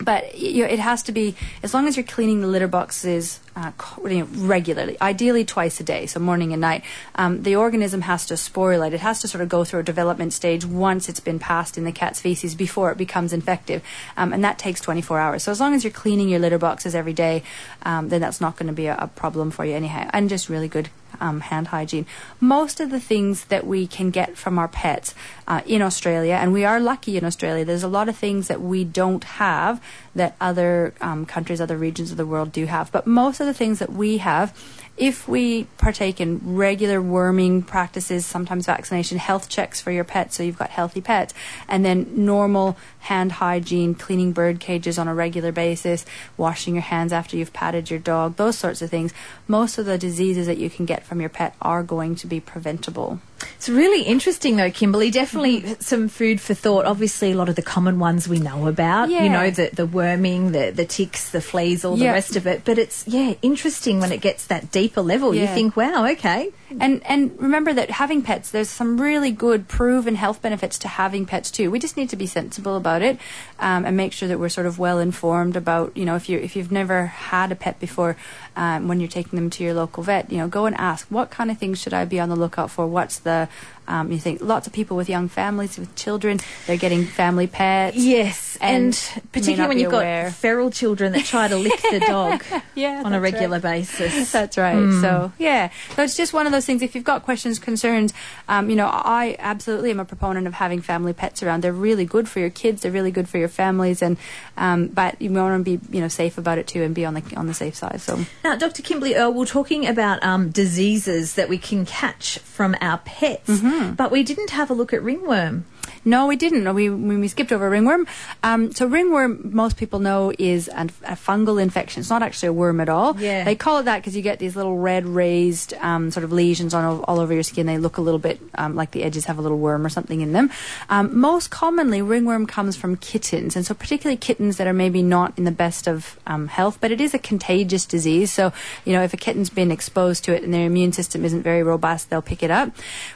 but 0.00 0.38
you 0.38 0.62
know, 0.62 0.71
it 0.71 0.78
has 0.78 1.02
to 1.05 1.12
be 1.12 1.35
as 1.62 1.75
long 1.75 1.87
as 1.87 1.97
you're 1.97 2.07
cleaning 2.07 2.40
the 2.40 2.47
litter 2.47 2.69
boxes 2.69 3.40
uh, 3.57 3.73
regularly, 3.99 4.97
ideally 5.00 5.45
twice 5.45 5.81
a 5.81 5.83
day, 5.83 6.07
so 6.07 6.21
morning 6.21 6.52
and 6.52 6.61
night. 6.61 6.85
Um, 7.17 7.43
the 7.43 7.57
organism 7.57 8.02
has 8.02 8.26
to 8.26 8.35
sporulate. 8.35 8.93
It 8.93 9.00
has 9.00 9.21
to 9.23 9.28
sort 9.28 9.43
of 9.43 9.49
go 9.49 9.64
through 9.64 9.81
a 9.81 9.85
development 9.85 10.33
stage 10.33 10.64
once 10.64 11.09
it's 11.09 11.21
been 11.21 11.40
passed 11.40 11.76
in 11.76 11.85
the 11.85 11.93
cat's 11.93 12.21
feces 12.21 12.55
before 12.55 12.93
it 12.93 12.99
becomes 12.99 13.33
infective, 13.33 13.83
um, 14.17 14.33
and 14.33 14.45
that 14.45 14.59
takes 14.59 14.81
24 14.81 15.19
hours. 15.19 15.43
So 15.43 15.50
as 15.50 15.61
long 15.61 15.75
as 15.75 15.83
you're 15.83 15.93
cleaning 15.93 16.28
your 16.28 16.38
litter 16.38 16.59
boxes 16.59 16.95
every 16.95 17.12
day, 17.12 17.43
um, 17.83 18.09
then 18.09 18.21
that's 18.21 18.40
not 18.40 18.57
going 18.57 18.69
to 18.69 18.73
be 18.73 18.87
a, 18.87 18.97
a 18.97 19.09
problem 19.09 19.50
for 19.50 19.64
you 19.64 19.75
anyhow, 19.75 20.09
and 20.12 20.28
just 20.28 20.49
really 20.49 20.69
good 20.69 20.90
um, 21.21 21.40
hand 21.40 21.69
hygiene. 21.69 22.07
Most 22.40 22.81
of 22.81 22.90
the 22.90 23.00
things 23.00 23.47
that 23.47 23.67
we 23.67 23.87
can 23.87 24.11
get 24.11 24.37
from 24.37 24.59
our 24.59 24.69
pets 24.69 25.14
uh, 25.49 25.62
in 25.64 25.81
Australia, 25.81 26.35
and 26.35 26.52
we 26.52 26.67
are 26.67 26.78
lucky 26.78 27.17
in 27.17 27.25
Australia, 27.25 27.64
there's 27.64 27.83
a 27.83 27.88
lot 27.88 28.07
of 28.07 28.14
things 28.14 28.49
that 28.49 28.61
we 28.61 28.85
don't 28.85 29.25
have 29.25 29.83
that 30.14 30.37
other 30.43 30.93
um, 31.00 31.25
countries, 31.25 31.59
other 31.59 31.78
regions 31.78 32.11
of 32.11 32.19
the 32.19 32.26
world 32.26 32.52
do 32.52 32.67
have. 32.67 32.93
But 32.93 33.07
most 33.07 33.40
of 33.40 33.47
the 33.47 33.55
things 33.55 33.78
that 33.78 33.90
we 33.90 34.19
have, 34.19 34.55
if 34.99 35.26
we 35.26 35.64
partake 35.78 36.21
in 36.21 36.55
regular 36.55 37.00
worming 37.00 37.62
practices, 37.62 38.26
sometimes 38.26 38.67
vaccination, 38.67 39.17
health 39.17 39.49
checks 39.49 39.81
for 39.81 39.90
your 39.90 40.05
pets, 40.05 40.37
so 40.37 40.43
you've 40.43 40.59
got 40.59 40.69
healthy 40.69 41.00
pets, 41.00 41.33
and 41.67 41.83
then 41.83 42.07
normal 42.14 42.76
hand 42.99 43.33
hygiene, 43.33 43.95
cleaning 43.95 44.33
bird 44.33 44.61
cages 44.61 44.99
on 44.99 45.09
a 45.09 45.14
regular 45.14 45.50
basis, 45.50 46.05
washing 46.37 46.75
your 46.75 46.83
hands 46.83 47.11
after 47.11 47.38
you've 47.38 47.55
patted 47.55 47.88
your 47.88 47.99
dog, 47.99 48.37
those 48.37 48.59
sorts 48.59 48.83
of 48.83 48.90
things, 48.90 49.14
most 49.47 49.78
of 49.78 49.87
the 49.87 49.97
diseases 49.97 50.47
that 50.47 50.59
you 50.59 50.69
can 50.69 50.85
get 50.85 51.05
from 51.05 51.21
your 51.23 51.31
pet 51.31 51.55
are 51.62 51.83
going 51.83 52.14
to 52.17 52.26
be 52.26 52.38
preventable. 52.38 53.19
It's 53.57 53.68
really 53.68 54.02
interesting, 54.02 54.57
though, 54.57 54.71
Kimberly. 54.71 55.11
Definitely 55.11 55.76
some 55.80 56.09
food 56.09 56.40
for 56.40 56.54
thought. 56.54 56.87
Obviously, 56.87 57.33
a 57.33 57.35
lot 57.37 57.49
of 57.49 57.57
the 57.57 57.62
common 57.62 57.99
ones 57.99 58.28
we 58.28 58.38
know 58.38 58.66
about. 58.66 59.11
You 59.25 59.30
know, 59.30 59.50
the, 59.50 59.71
the 59.73 59.87
worming, 59.87 60.52
the, 60.52 60.71
the 60.71 60.85
ticks, 60.85 61.30
the 61.30 61.40
fleas, 61.40 61.85
all 61.85 61.97
the 61.97 62.07
rest 62.07 62.37
of 62.37 62.47
it. 62.47 62.64
But 62.64 62.78
it's, 62.78 63.07
yeah, 63.07 63.35
interesting 63.42 64.00
when 64.00 64.12
it 64.12 64.21
gets 64.21 64.47
that 64.47 64.71
deeper 64.71 65.02
level. 65.02 65.35
You 65.35 65.47
think, 65.54 65.76
wow, 65.76 66.07
okay. 66.07 66.52
And 66.80 67.02
and 67.07 67.40
remember 67.40 67.73
that 67.73 67.90
having 67.90 68.21
pets, 68.21 68.50
there's 68.50 68.68
some 68.68 69.00
really 69.00 69.30
good 69.30 69.68
proven 69.68 70.16
health 70.16 70.42
benefits 70.42 70.78
to 70.80 70.88
having 70.88 71.25
pets 71.25 71.50
too. 71.50 71.71
We 71.71 71.78
just 71.78 71.97
need 71.97 72.11
to 72.11 72.16
be 72.16 72.26
sensible 72.26 72.76
about 72.76 73.00
it 73.00 73.18
um, 73.59 73.87
and 73.87 73.97
make 73.97 74.12
sure 74.12 74.28
that 74.28 74.38
we're 74.38 74.50
sort 74.50 74.66
of 74.66 74.78
well 74.78 74.99
informed 74.99 75.57
about 75.57 75.97
you 75.97 76.04
know 76.04 76.14
if 76.14 76.28
you 76.28 76.38
if 76.38 76.57
you've 76.57 76.71
never 76.71 77.07
had 77.07 77.52
a 77.52 77.57
pet 77.57 77.80
before, 77.80 78.16
um, 78.54 78.87
when 78.87 79.00
you're 79.00 79.09
taking 79.09 79.38
them 79.38 79.49
to 79.50 79.64
your 79.64 79.73
local 79.73 80.02
vet, 80.02 80.30
you 80.30 80.37
know 80.37 80.49
go 80.49 80.66
and 80.66 80.76
ask 80.76 81.07
what 81.09 81.30
kind 81.30 81.50
of 81.50 81.57
things 81.57 81.80
should 81.80 81.95
I 81.95 82.04
be 82.04 82.21
on 82.21 82.28
the 82.28 82.37
lookout 82.37 82.71
for. 82.71 82.87
What's 82.87 83.18
the 83.21 83.27
the 83.28 83.49
um, 83.88 84.12
you 84.12 84.18
think 84.18 84.40
lots 84.40 84.66
of 84.66 84.73
people 84.73 84.97
with 84.97 85.09
young 85.09 85.28
families 85.28 85.78
with 85.78 85.95
children, 85.97 86.38
they're 86.66 86.76
getting 86.76 87.04
family 87.04 87.47
pets. 87.47 87.97
Yes, 87.97 88.57
And 88.61 88.78
and, 88.78 89.23
particularly 89.33 89.68
when 89.68 89.78
you've 89.78 89.92
aware. 89.92 90.25
got 90.25 90.35
feral 90.35 90.71
children 90.71 91.12
that 91.12 91.25
try 91.25 91.49
to 91.49 91.57
lick 91.57 91.80
the 91.90 92.00
dog 92.07 92.45
Yeah, 92.75 93.02
on 93.04 93.12
a 93.12 93.21
regular 93.21 93.59
right. 93.59 93.62
basis. 93.83 94.30
That's 94.30 94.57
right. 94.59 95.00
So 95.00 95.33
yeah, 95.38 95.71
so 95.97 96.02
it's 96.02 96.16
just 96.16 96.33
one 96.33 96.47
of 96.47 96.52
those 96.52 96.66
things. 96.66 96.83
If 96.83 96.95
you've 96.95 97.04
got 97.04 97.23
questions, 97.25 97.59
concerns, 97.59 98.12
um, 98.49 98.68
you 98.71 98.76
know, 98.76 98.87
I 98.87 99.37
absolutely 99.38 99.90
am 99.90 100.00
a 100.00 100.04
proponent 100.04 100.47
of 100.47 100.54
having 100.54 100.80
family 100.83 101.12
pets 101.12 101.42
around. 101.42 101.62
They're 101.62 101.73
really 101.73 102.04
good 102.04 102.28
for 102.28 102.40
your 102.40 102.50
kids. 102.50 102.82
They're 102.82 102.93
really 102.93 103.10
good 103.10 103.28
for 103.28 103.39
your 103.39 103.49
families, 103.49 104.02
and 104.02 104.17
um, 104.56 104.89
but 104.89 105.21
you 105.21 105.30
want 105.32 105.65
to 105.65 105.78
be 105.78 105.80
you 105.97 106.00
know 106.02 106.08
safe 106.08 106.36
about 106.39 106.58
it 106.58 106.67
too, 106.67 106.82
and 106.82 106.95
be 106.95 107.04
on 107.04 107.15
the 107.15 107.23
on 107.36 107.47
the 107.47 107.54
safe 107.54 107.75
side. 107.75 108.00
So 108.00 108.19
Now, 108.45 108.56
Dr. 108.56 108.82
Kimberly 108.82 109.15
Earl, 109.15 109.32
we're 109.32 109.47
talking 109.47 109.86
about 109.86 110.23
um, 110.23 110.50
diseases 110.50 111.34
that 111.34 111.49
we 111.49 111.58
can 111.58 111.86
catch 111.86 112.39
from 112.41 112.75
our 112.80 112.99
pets, 112.99 113.49
Mm-hmm. 113.49 113.77
But 113.97 114.10
we 114.10 114.23
didn't 114.23 114.50
have 114.50 114.71
a 114.71 114.75
look 114.75 114.93
at 114.93 115.02
ringworm. 115.02 115.64
No, 116.04 116.26
we 116.26 116.37
didn't. 116.37 116.73
We 116.75 116.91
we, 116.91 117.17
we 117.17 117.28
skipped 117.28 117.52
over 117.52 117.69
ringworm. 117.69 118.06
Um, 118.43 118.73
so 118.73 118.87
ringworm, 118.87 119.50
most 119.54 119.76
people 119.76 119.99
know, 119.99 120.32
is 120.39 120.69
an, 120.69 120.91
a 121.04 121.15
fungal 121.15 121.61
infection. 121.61 122.00
It's 122.00 122.11
not 122.11 122.23
actually 122.23 122.49
a 122.49 122.52
worm 122.52 122.80
at 122.80 122.89
all. 122.89 123.19
Yeah. 123.21 123.45
They 123.45 123.54
call 123.54 123.78
it 123.78 123.84
that 123.84 123.99
because 123.99 124.17
you 124.17 124.23
get 124.23 124.39
these 124.39 124.56
little 124.56 124.78
red 124.78 125.06
raised 125.06 125.75
um, 125.75 126.11
sort 126.11 126.25
of 126.25 126.32
lesions 126.32 126.75
on 126.75 126.84
all, 126.84 127.02
all 127.02 127.21
over 127.21 127.34
your 127.34 127.43
skin. 127.43 127.67
They 127.67 127.78
look 127.78 127.97
a 127.97 128.00
little 128.00 128.19
bit 128.19 128.41
um, 128.54 128.75
like 128.75 128.93
the 128.93 129.02
edges 129.02 129.26
have 129.26 129.39
a 129.39 129.43
little 129.43 129.58
worm 129.58 129.84
or 129.84 129.89
something 129.89 130.21
in 130.21 130.32
them. 130.32 130.50
Um, 130.89 131.19
most 131.19 131.50
commonly, 131.50 132.02
ringworm 132.02 132.47
comes 132.47 132.76
from 132.76 132.97
kittens, 132.97 133.56
and 133.56 133.67
so 133.67 133.75
particularly 133.75 134.17
kittens 134.17 134.56
that 134.56 134.67
are 134.67 134.73
maybe 134.73 135.02
not 135.02 135.37
in 135.37 135.45
the 135.45 135.50
best 135.50 135.87
of 135.87 136.19
um, 136.26 136.49
health. 136.49 136.78
But 136.80 136.91
it 136.91 137.00
is 137.00 137.15
a 137.15 137.19
contagious 137.19 137.84
disease. 137.84 138.32
So 138.32 138.52
you 138.84 138.93
know, 138.93 139.02
if 139.02 139.13
a 139.13 139.17
kitten's 139.17 139.50
been 139.50 139.71
exposed 139.71 140.25
to 140.25 140.34
it 140.34 140.43
and 140.43 140.54
their 140.54 140.67
immune 140.67 140.93
system 140.93 141.25
isn't 141.25 141.43
very 141.43 141.63
robust, 141.63 142.11
they'll 142.11 142.23
pick 142.23 142.43
it 142.43 142.50
up. 142.50 142.73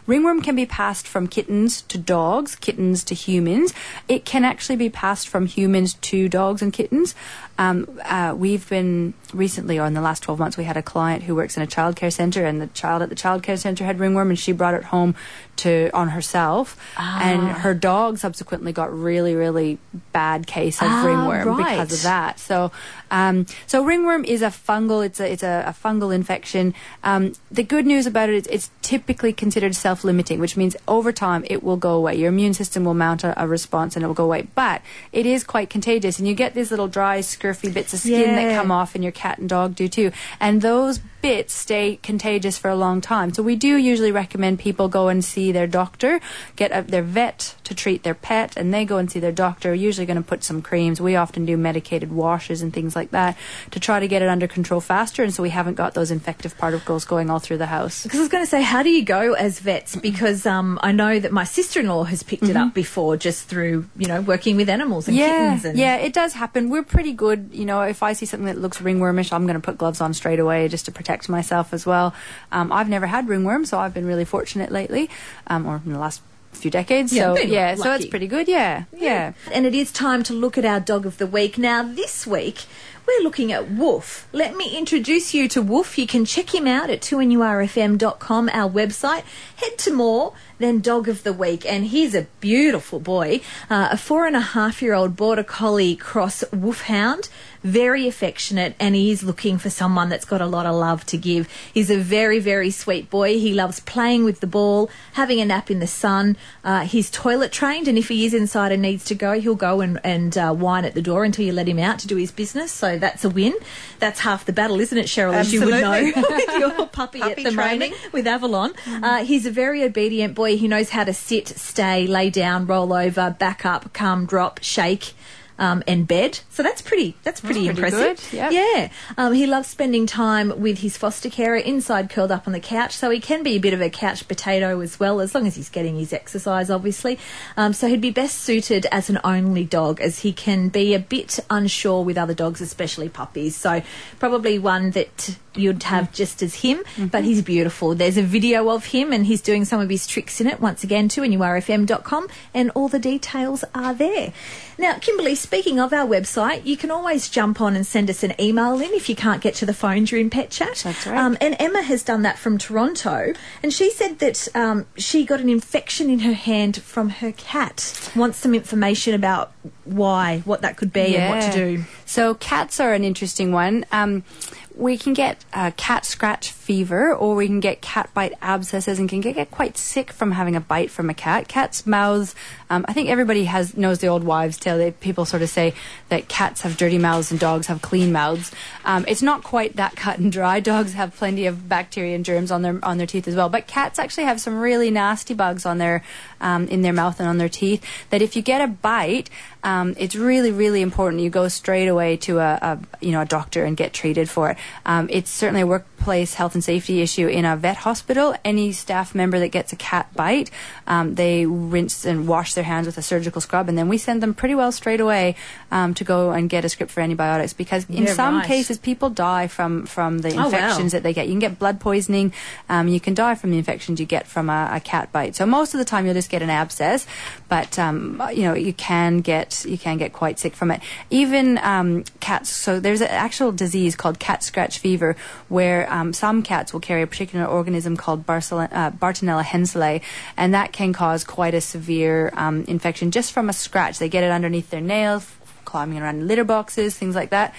Ringworm 0.06 0.42
can 0.42 0.56
be 0.56 0.66
passed 0.66 1.06
from 1.06 1.26
kittens 1.26 1.82
to 1.82 1.98
dogs, 1.98 2.54
kittens 2.56 2.81
to 3.04 3.14
humans. 3.14 3.72
It 4.08 4.24
can 4.24 4.44
actually 4.44 4.76
be 4.76 4.90
passed 4.90 5.28
from 5.28 5.46
humans 5.46 5.94
to 5.94 6.28
dogs 6.28 6.62
and 6.62 6.72
kittens. 6.72 7.14
Um, 7.58 8.00
uh, 8.04 8.34
we've 8.36 8.68
been 8.68 9.14
recently, 9.32 9.78
or 9.78 9.86
in 9.86 9.94
the 9.94 10.00
last 10.00 10.22
12 10.22 10.38
months, 10.40 10.56
we 10.56 10.64
had 10.64 10.76
a 10.76 10.82
client 10.82 11.22
who 11.24 11.34
works 11.36 11.56
in 11.56 11.62
a 11.62 11.66
childcare 11.66 12.12
centre, 12.12 12.44
and 12.44 12.60
the 12.60 12.66
child 12.68 13.02
at 13.02 13.08
the 13.08 13.14
childcare 13.14 13.58
centre 13.58 13.84
had 13.84 14.00
ringworm, 14.00 14.30
and 14.30 14.38
she 14.38 14.52
brought 14.52 14.74
it 14.74 14.84
home 14.84 15.14
to 15.56 15.90
on 15.92 16.08
herself, 16.08 16.76
and 16.98 17.40
her 17.62 17.74
dog 17.74 18.18
subsequently 18.18 18.72
got 18.72 18.92
really, 18.92 19.34
really 19.34 19.78
bad 20.12 20.46
case 20.46 20.80
of 20.80 20.88
Ah, 20.90 21.04
ringworm 21.04 21.58
right. 21.58 21.76
because 21.76 21.92
of 21.92 22.02
that. 22.02 22.40
So, 22.40 22.72
um, 23.10 23.46
so 23.66 23.84
ringworm 23.84 24.24
is 24.24 24.40
a 24.42 24.48
fungal. 24.48 25.04
It's 25.04 25.20
a 25.20 25.30
it's 25.30 25.42
a, 25.42 25.64
a 25.68 25.72
fungal 25.72 26.12
infection. 26.12 26.74
Um, 27.04 27.34
the 27.50 27.62
good 27.62 27.86
news 27.86 28.06
about 28.06 28.28
it 28.30 28.34
is 28.34 28.46
it's 28.46 28.70
typically 28.80 29.32
considered 29.32 29.74
self-limiting, 29.76 30.40
which 30.40 30.56
means 30.56 30.74
over 30.88 31.12
time 31.12 31.44
it 31.48 31.62
will 31.62 31.76
go 31.76 31.92
away. 31.94 32.16
Your 32.16 32.30
immune 32.30 32.54
system 32.54 32.61
will 32.84 32.94
mount 32.94 33.24
a, 33.24 33.42
a 33.42 33.46
response 33.46 33.96
and 33.96 34.04
it 34.04 34.06
will 34.06 34.14
go 34.14 34.24
away. 34.24 34.48
But 34.54 34.82
it 35.12 35.26
is 35.26 35.44
quite 35.44 35.70
contagious, 35.70 36.18
and 36.18 36.26
you 36.26 36.34
get 36.34 36.54
these 36.54 36.70
little 36.70 36.88
dry, 36.88 37.20
scurfy 37.20 37.72
bits 37.72 37.94
of 37.94 38.00
skin 38.00 38.34
that 38.36 38.56
come 38.56 38.70
off, 38.70 38.94
and 38.94 39.04
your 39.04 39.12
cat 39.12 39.38
and 39.38 39.48
dog 39.48 39.74
do 39.74 39.88
too. 39.88 40.12
And 40.40 40.62
those 40.62 41.00
bits 41.22 41.54
stay 41.54 41.98
contagious 42.02 42.58
for 42.58 42.68
a 42.68 42.76
long 42.76 43.00
time. 43.00 43.32
So 43.32 43.42
we 43.42 43.56
do 43.56 43.76
usually 43.76 44.12
recommend 44.12 44.58
people 44.58 44.88
go 44.88 45.08
and 45.08 45.24
see 45.24 45.52
their 45.52 45.66
doctor, 45.66 46.20
get 46.56 46.70
a, 46.72 46.82
their 46.82 47.02
vet 47.02 47.54
to 47.64 47.74
treat 47.74 48.02
their 48.02 48.14
pet, 48.14 48.56
and 48.56 48.74
they 48.74 48.84
go 48.84 48.98
and 48.98 49.10
see 49.10 49.20
their 49.20 49.32
doctor. 49.32 49.70
We're 49.70 49.76
usually 49.76 50.04
going 50.06 50.16
to 50.22 50.22
put 50.28 50.44
some 50.44 50.60
creams. 50.60 51.00
We 51.00 51.16
often 51.16 51.46
do 51.46 51.56
medicated 51.56 52.12
washes 52.12 52.60
and 52.60 52.74
things 52.74 52.94
like 52.94 53.12
that 53.12 53.38
to 53.70 53.80
try 53.80 54.00
to 54.00 54.08
get 54.08 54.20
it 54.20 54.28
under 54.28 54.46
control 54.48 54.80
faster, 54.80 55.22
and 55.22 55.32
so 55.32 55.42
we 55.42 55.50
haven't 55.50 55.74
got 55.76 55.94
those 55.94 56.10
infective 56.10 56.58
particles 56.58 57.04
going 57.06 57.30
all 57.30 57.38
through 57.38 57.58
the 57.58 57.66
house. 57.66 58.02
Because 58.02 58.18
I 58.18 58.22
was 58.22 58.28
going 58.28 58.44
to 58.44 58.50
say, 58.50 58.60
how 58.60 58.82
do 58.82 58.90
you 58.90 59.04
go 59.04 59.32
as 59.34 59.60
vets? 59.60 59.94
Because 59.96 60.44
um, 60.44 60.78
I 60.82 60.90
know 60.92 61.18
that 61.20 61.30
my 61.32 61.44
sister-in-law 61.44 62.04
has 62.04 62.22
picked 62.22 62.48
it 62.48 62.56
up 62.56 62.74
before, 62.74 63.16
just 63.16 63.44
through 63.44 63.86
you 63.96 64.08
know 64.08 64.20
working 64.20 64.56
with 64.56 64.68
animals 64.68 65.06
and 65.08 65.16
Mm-hmm. 65.16 65.28
yeah, 65.30 65.44
kittens. 65.50 65.64
And 65.66 65.78
yeah, 65.78 65.96
it 65.96 66.12
does 66.12 66.32
happen. 66.32 66.68
We're 66.68 66.82
pretty 66.82 67.12
good. 67.12 67.50
You 67.52 67.64
know, 67.64 67.82
if 67.82 68.02
I 68.02 68.14
see 68.14 68.26
something 68.26 68.46
that 68.46 68.58
looks 68.58 68.78
ringwormish, 68.78 69.32
I'm 69.32 69.46
going 69.46 69.60
to 69.60 69.64
put 69.64 69.78
gloves 69.78 70.00
on 70.00 70.12
straight 70.14 70.40
away 70.40 70.66
just 70.68 70.86
to 70.86 70.90
protect 70.92 71.11
protect 71.12 71.28
myself 71.28 71.74
as 71.74 71.84
well. 71.84 72.14
Um, 72.50 72.72
I've 72.72 72.88
never 72.88 73.06
had 73.06 73.28
ringworm, 73.28 73.66
so 73.66 73.78
I've 73.78 73.92
been 73.92 74.06
really 74.06 74.24
fortunate 74.24 74.72
lately, 74.72 75.10
um, 75.46 75.66
or 75.66 75.82
in 75.84 75.92
the 75.92 75.98
last 75.98 76.22
few 76.52 76.70
decades. 76.70 77.12
Yeah, 77.12 77.22
so 77.22 77.34
been 77.34 77.50
yeah, 77.50 77.74
so 77.74 77.92
it's 77.94 78.06
pretty 78.06 78.26
good. 78.26 78.48
Yeah, 78.48 78.84
yeah. 78.96 79.34
And 79.52 79.66
it 79.66 79.74
is 79.74 79.92
time 79.92 80.22
to 80.24 80.32
look 80.32 80.56
at 80.56 80.64
our 80.64 80.80
dog 80.80 81.04
of 81.04 81.18
the 81.18 81.26
week. 81.26 81.58
Now, 81.58 81.82
this 81.82 82.26
week, 82.26 82.64
we're 83.06 83.22
looking 83.22 83.52
at 83.52 83.70
Wolf. 83.70 84.26
Let 84.32 84.56
me 84.56 84.76
introduce 84.76 85.34
you 85.34 85.48
to 85.48 85.60
Wolf. 85.60 85.98
You 85.98 86.06
can 86.06 86.24
check 86.24 86.54
him 86.54 86.66
out 86.66 86.88
at 86.88 87.02
2nurfm.com, 87.02 88.48
our 88.50 88.70
website. 88.70 89.24
Head 89.56 89.76
to 89.78 89.92
more 89.92 90.32
than 90.58 90.80
Dog 90.80 91.08
of 91.08 91.22
the 91.22 91.32
Week. 91.32 91.64
And 91.70 91.86
he's 91.86 92.14
a 92.14 92.26
beautiful 92.40 93.00
boy, 93.00 93.40
uh, 93.70 93.88
a 93.92 93.96
four 93.96 94.26
and 94.26 94.36
a 94.36 94.40
half 94.40 94.82
year 94.82 94.94
old 94.94 95.16
border 95.16 95.44
collie 95.44 95.96
cross 95.96 96.44
wolfhound. 96.52 97.28
Very 97.62 98.08
affectionate, 98.08 98.74
and 98.80 98.96
he's 98.96 99.22
looking 99.22 99.56
for 99.56 99.70
someone 99.70 100.08
that's 100.08 100.24
got 100.24 100.40
a 100.40 100.46
lot 100.46 100.66
of 100.66 100.74
love 100.74 101.06
to 101.06 101.16
give. 101.16 101.48
He's 101.72 101.90
a 101.90 101.96
very, 101.96 102.40
very 102.40 102.72
sweet 102.72 103.08
boy. 103.08 103.38
He 103.38 103.54
loves 103.54 103.78
playing 103.78 104.24
with 104.24 104.40
the 104.40 104.48
ball, 104.48 104.90
having 105.12 105.40
a 105.40 105.44
nap 105.44 105.70
in 105.70 105.78
the 105.78 105.86
sun. 105.86 106.36
Uh, 106.64 106.80
he's 106.80 107.08
toilet 107.08 107.52
trained, 107.52 107.86
and 107.86 107.96
if 107.96 108.08
he 108.08 108.26
is 108.26 108.34
inside 108.34 108.72
and 108.72 108.82
needs 108.82 109.04
to 109.04 109.14
go, 109.14 109.38
he'll 109.38 109.54
go 109.54 109.80
and, 109.80 110.00
and 110.02 110.36
uh, 110.36 110.52
whine 110.52 110.84
at 110.84 110.94
the 110.94 111.02
door 111.02 111.22
until 111.22 111.44
you 111.44 111.52
let 111.52 111.68
him 111.68 111.78
out 111.78 112.00
to 112.00 112.08
do 112.08 112.16
his 112.16 112.32
business. 112.32 112.72
So 112.72 112.98
that's 112.98 113.24
a 113.24 113.30
win. 113.30 113.54
That's 114.00 114.18
half 114.18 114.44
the 114.44 114.52
battle, 114.52 114.80
isn't 114.80 114.98
it, 114.98 115.06
Cheryl? 115.06 115.32
As 115.32 115.52
you 115.52 115.60
would 115.60 115.70
know 115.70 115.92
Absolutely. 115.92 116.22
with 116.46 116.58
your 116.58 116.86
puppy, 116.88 117.20
at 117.22 117.36
the 117.36 117.52
training. 117.52 117.92
moment 117.92 118.12
with 118.12 118.26
Avalon. 118.26 118.72
Uh, 118.88 119.24
he's 119.24 119.46
a 119.46 119.52
very 119.52 119.84
obedient 119.84 120.34
boy. 120.34 120.41
He 120.44 120.68
knows 120.68 120.90
how 120.90 121.04
to 121.04 121.14
sit, 121.14 121.48
stay, 121.48 122.06
lay 122.06 122.30
down, 122.30 122.66
roll 122.66 122.92
over, 122.92 123.34
back 123.38 123.64
up, 123.64 123.92
come, 123.92 124.26
drop, 124.26 124.60
shake. 124.62 125.14
Um, 125.58 125.84
and 125.86 126.08
bed, 126.08 126.40
so 126.48 126.62
that's 126.64 126.82
pretty. 126.82 127.14
That's 127.22 127.40
pretty 127.40 127.66
pretty 127.66 127.84
impressive. 127.84 128.32
yep. 128.32 128.50
Yeah, 128.52 128.90
um, 129.16 129.32
he 129.32 129.46
loves 129.46 129.68
spending 129.68 130.06
time 130.06 130.60
with 130.60 130.78
his 130.78 130.96
foster 130.96 131.28
carer 131.30 131.56
inside, 131.56 132.10
curled 132.10 132.32
up 132.32 132.48
on 132.48 132.52
the 132.52 132.58
couch. 132.58 132.96
So 132.96 133.10
he 133.10 133.20
can 133.20 133.44
be 133.44 133.56
a 133.56 133.60
bit 133.60 133.72
of 133.72 133.80
a 133.80 133.90
couch 133.90 134.26
potato 134.26 134.80
as 134.80 134.98
well, 134.98 135.20
as 135.20 135.34
long 135.36 135.46
as 135.46 135.54
he's 135.54 135.68
getting 135.68 135.96
his 135.96 136.12
exercise, 136.12 136.68
obviously. 136.68 137.16
Um, 137.56 137.74
so 137.74 137.86
he'd 137.86 138.00
be 138.00 138.10
best 138.10 138.38
suited 138.38 138.86
as 138.90 139.08
an 139.08 139.20
only 139.22 139.64
dog, 139.64 140.00
as 140.00 140.20
he 140.20 140.32
can 140.32 140.68
be 140.68 140.94
a 140.94 140.98
bit 140.98 141.38
unsure 141.48 142.02
with 142.02 142.18
other 142.18 142.34
dogs, 142.34 142.60
especially 142.60 143.08
puppies. 143.10 143.54
So 143.54 143.82
probably 144.18 144.58
one 144.58 144.92
that 144.92 145.36
you'd 145.54 145.82
have 145.84 146.12
just 146.12 146.42
as 146.42 146.56
him, 146.56 146.82
but 147.10 147.24
he's 147.24 147.42
beautiful. 147.42 147.94
There's 147.94 148.16
a 148.16 148.22
video 148.22 148.70
of 148.70 148.86
him 148.86 149.12
and 149.12 149.26
he's 149.26 149.40
doing 149.40 149.64
some 149.64 149.80
of 149.80 149.90
his 149.90 150.06
tricks 150.06 150.40
in 150.40 150.46
it. 150.46 150.60
Once 150.60 150.84
again, 150.84 151.08
2nurfm.com, 151.08 152.28
and 152.54 152.70
all 152.74 152.88
the 152.88 152.98
details 152.98 153.64
are 153.74 153.94
there. 153.94 154.32
Now, 154.78 154.94
Kimberly, 154.94 155.34
speaking 155.34 155.78
of 155.78 155.92
our 155.92 156.06
website, 156.06 156.64
you 156.64 156.76
can 156.76 156.90
always 156.90 157.28
jump 157.28 157.60
on 157.60 157.76
and 157.76 157.86
send 157.86 158.08
us 158.10 158.22
an 158.22 158.34
email 158.40 158.80
in 158.80 158.92
if 158.92 159.08
you 159.08 159.14
can't 159.14 159.42
get 159.42 159.54
to 159.56 159.66
the 159.66 159.74
phone 159.74 160.04
during 160.04 160.30
Pet 160.30 160.50
Chat. 160.50 160.76
That's 160.84 161.06
right. 161.06 161.16
Um, 161.16 161.36
and 161.40 161.54
Emma 161.58 161.82
has 161.82 162.02
done 162.02 162.22
that 162.22 162.38
from 162.38 162.58
Toronto, 162.58 163.34
and 163.62 163.72
she 163.72 163.90
said 163.90 164.18
that 164.20 164.48
um, 164.54 164.86
she 164.96 165.24
got 165.24 165.40
an 165.40 165.48
infection 165.48 166.10
in 166.10 166.20
her 166.20 166.32
hand 166.32 166.82
from 166.82 167.10
her 167.10 167.32
cat. 167.32 168.10
Wants 168.16 168.38
some 168.38 168.54
information 168.54 169.14
about 169.14 169.52
why, 169.84 170.40
what 170.44 170.62
that 170.62 170.76
could 170.76 170.92
be, 170.92 171.16
and 171.16 171.34
what 171.34 171.52
to 171.52 171.76
do. 171.76 171.84
So 172.06 172.34
cats 172.34 172.80
are 172.80 172.92
an 172.92 173.04
interesting 173.04 173.52
one. 173.52 173.84
Um, 173.92 174.24
we 174.74 174.96
can 174.96 175.12
get 175.12 175.44
a 175.52 175.72
cat 175.72 176.04
scratch 176.04 176.50
fever, 176.72 177.14
or 177.14 177.34
we 177.34 177.46
can 177.46 177.60
get 177.60 177.82
cat 177.82 178.08
bite 178.14 178.32
abscesses, 178.40 178.98
and 178.98 179.06
can 179.06 179.20
get, 179.20 179.34
get 179.34 179.50
quite 179.50 179.76
sick 179.76 180.10
from 180.10 180.30
having 180.30 180.56
a 180.56 180.60
bite 180.60 180.90
from 180.90 181.10
a 181.10 181.14
cat. 181.14 181.46
Cats' 181.46 181.86
mouths. 181.86 182.34
Um, 182.70 182.86
I 182.88 182.94
think 182.94 183.10
everybody 183.10 183.44
has 183.44 183.76
knows 183.76 183.98
the 183.98 184.06
old 184.06 184.24
wives' 184.24 184.56
tale. 184.56 184.78
That 184.78 184.98
people 185.00 185.26
sort 185.26 185.42
of 185.42 185.50
say 185.50 185.74
that 186.08 186.28
cats 186.28 186.62
have 186.62 186.78
dirty 186.78 186.96
mouths 186.96 187.30
and 187.30 187.38
dogs 187.38 187.66
have 187.66 187.82
clean 187.82 188.10
mouths. 188.10 188.52
Um, 188.86 189.04
it's 189.06 189.20
not 189.20 189.42
quite 189.42 189.76
that 189.76 189.96
cut 189.96 190.18
and 190.18 190.32
dry. 190.32 190.60
Dogs 190.72 190.94
have 190.94 191.14
plenty 191.14 191.44
of 191.44 191.68
bacteria 191.68 192.14
and 192.14 192.24
germs 192.24 192.50
on 192.50 192.62
their 192.62 192.82
on 192.82 192.96
their 192.96 193.06
teeth 193.06 193.28
as 193.28 193.36
well, 193.36 193.50
but 193.50 193.66
cats 193.66 193.98
actually 193.98 194.24
have 194.24 194.40
some 194.40 194.58
really 194.58 194.90
nasty 194.90 195.34
bugs 195.34 195.66
on 195.66 195.76
their 195.76 196.02
um, 196.40 196.66
in 196.68 196.80
their 196.80 196.94
mouth 196.94 197.20
and 197.20 197.28
on 197.28 197.36
their 197.36 197.50
teeth. 197.50 197.84
That 198.08 198.22
if 198.22 198.34
you 198.34 198.40
get 198.40 198.62
a 198.62 198.66
bite, 198.66 199.28
um, 199.62 199.94
it's 199.98 200.16
really 200.16 200.52
really 200.52 200.80
important 200.80 201.20
you 201.20 201.28
go 201.28 201.48
straight 201.48 201.88
away 201.88 202.16
to 202.28 202.38
a, 202.38 202.58
a 202.62 202.78
you 203.04 203.12
know 203.12 203.20
a 203.20 203.26
doctor 203.26 203.62
and 203.62 203.76
get 203.76 203.92
treated 203.92 204.30
for 204.30 204.52
it. 204.52 204.56
Um, 204.86 205.08
it's 205.10 205.30
certainly 205.30 205.60
a 205.60 205.66
workplace 205.66 206.32
health 206.34 206.54
and 206.54 206.61
safety 206.62 207.02
issue 207.02 207.26
in 207.28 207.44
a 207.44 207.56
vet 207.56 207.76
hospital. 207.78 208.34
Any 208.44 208.72
staff 208.72 209.14
member 209.14 209.38
that 209.38 209.48
gets 209.48 209.72
a 209.72 209.76
cat 209.76 210.12
bite, 210.14 210.50
um, 210.86 211.14
they 211.16 211.46
rinse 211.46 212.04
and 212.04 212.26
wash 212.28 212.54
their 212.54 212.64
hands 212.64 212.86
with 212.86 212.98
a 212.98 213.02
surgical 213.02 213.40
scrub, 213.40 213.68
and 213.68 213.76
then 213.76 213.88
we 213.88 213.98
send 213.98 214.22
them 214.22 214.34
pretty 214.34 214.54
well 214.54 214.72
straight 214.72 215.00
away 215.00 215.34
um, 215.70 215.94
to 215.94 216.04
go 216.04 216.30
and 216.30 216.48
get 216.48 216.64
a 216.64 216.68
script 216.68 216.90
for 216.92 217.00
antibiotics 217.00 217.52
because 217.52 217.84
in 217.88 218.04
Yeah, 218.04 218.14
some 218.14 218.36
right. 218.38 218.46
cases 218.46 218.78
people 218.78 219.10
die 219.10 219.46
from 219.46 219.86
from 219.86 220.18
the 220.18 220.32
Oh, 220.32 220.36
wow. 220.36 220.44
infections 220.46 220.92
that 220.92 221.02
they 221.02 221.12
get. 221.12 221.26
You 221.26 221.32
can 221.32 221.40
get 221.40 221.58
blood 221.58 221.80
poisoning. 221.80 222.32
Um, 222.68 222.88
you 222.88 223.00
can 223.00 223.14
die 223.14 223.34
from 223.34 223.50
the 223.50 223.58
infections 223.58 224.00
you 224.00 224.06
get 224.06 224.26
from 224.26 224.48
a, 224.48 224.70
a 224.72 224.80
cat 224.80 225.12
bite. 225.12 225.34
So 225.36 225.44
most 225.46 225.74
of 225.74 225.78
the 225.78 225.84
time 225.84 226.04
you'll 226.06 226.14
just 226.14 226.30
get 226.30 226.42
an 226.42 226.50
abscess, 226.50 227.06
but 227.52 227.78
um, 227.78 228.22
you 228.32 228.44
know 228.44 228.54
you 228.54 228.72
can 228.72 229.18
get 229.18 229.66
you 229.66 229.76
can 229.76 229.98
get 229.98 230.14
quite 230.14 230.38
sick 230.38 230.54
from 230.54 230.70
it. 230.70 230.80
Even 231.10 231.58
um, 231.58 232.02
cats. 232.18 232.48
So 232.48 232.80
there's 232.80 233.02
an 233.02 233.08
actual 233.08 233.52
disease 233.52 233.94
called 233.94 234.18
cat 234.18 234.42
scratch 234.42 234.78
fever, 234.78 235.16
where 235.50 235.86
um, 235.92 236.14
some 236.14 236.42
cats 236.42 236.72
will 236.72 236.80
carry 236.80 237.02
a 237.02 237.06
particular 237.06 237.44
organism 237.44 237.94
called 237.94 238.24
Barcel- 238.24 238.72
uh, 238.72 238.90
Bartonella 238.92 239.44
henselae, 239.44 240.00
and 240.34 240.54
that 240.54 240.72
can 240.72 240.94
cause 240.94 241.24
quite 241.24 241.52
a 241.52 241.60
severe 241.60 242.32
um, 242.38 242.64
infection 242.68 243.10
just 243.10 243.32
from 243.32 243.50
a 243.50 243.52
scratch. 243.52 243.98
They 243.98 244.08
get 244.08 244.24
it 244.24 244.30
underneath 244.30 244.70
their 244.70 244.80
nails, 244.80 245.30
climbing 245.66 246.00
around 246.00 246.26
litter 246.26 246.44
boxes, 246.44 246.96
things 246.96 247.14
like 247.14 247.28
that. 247.30 247.54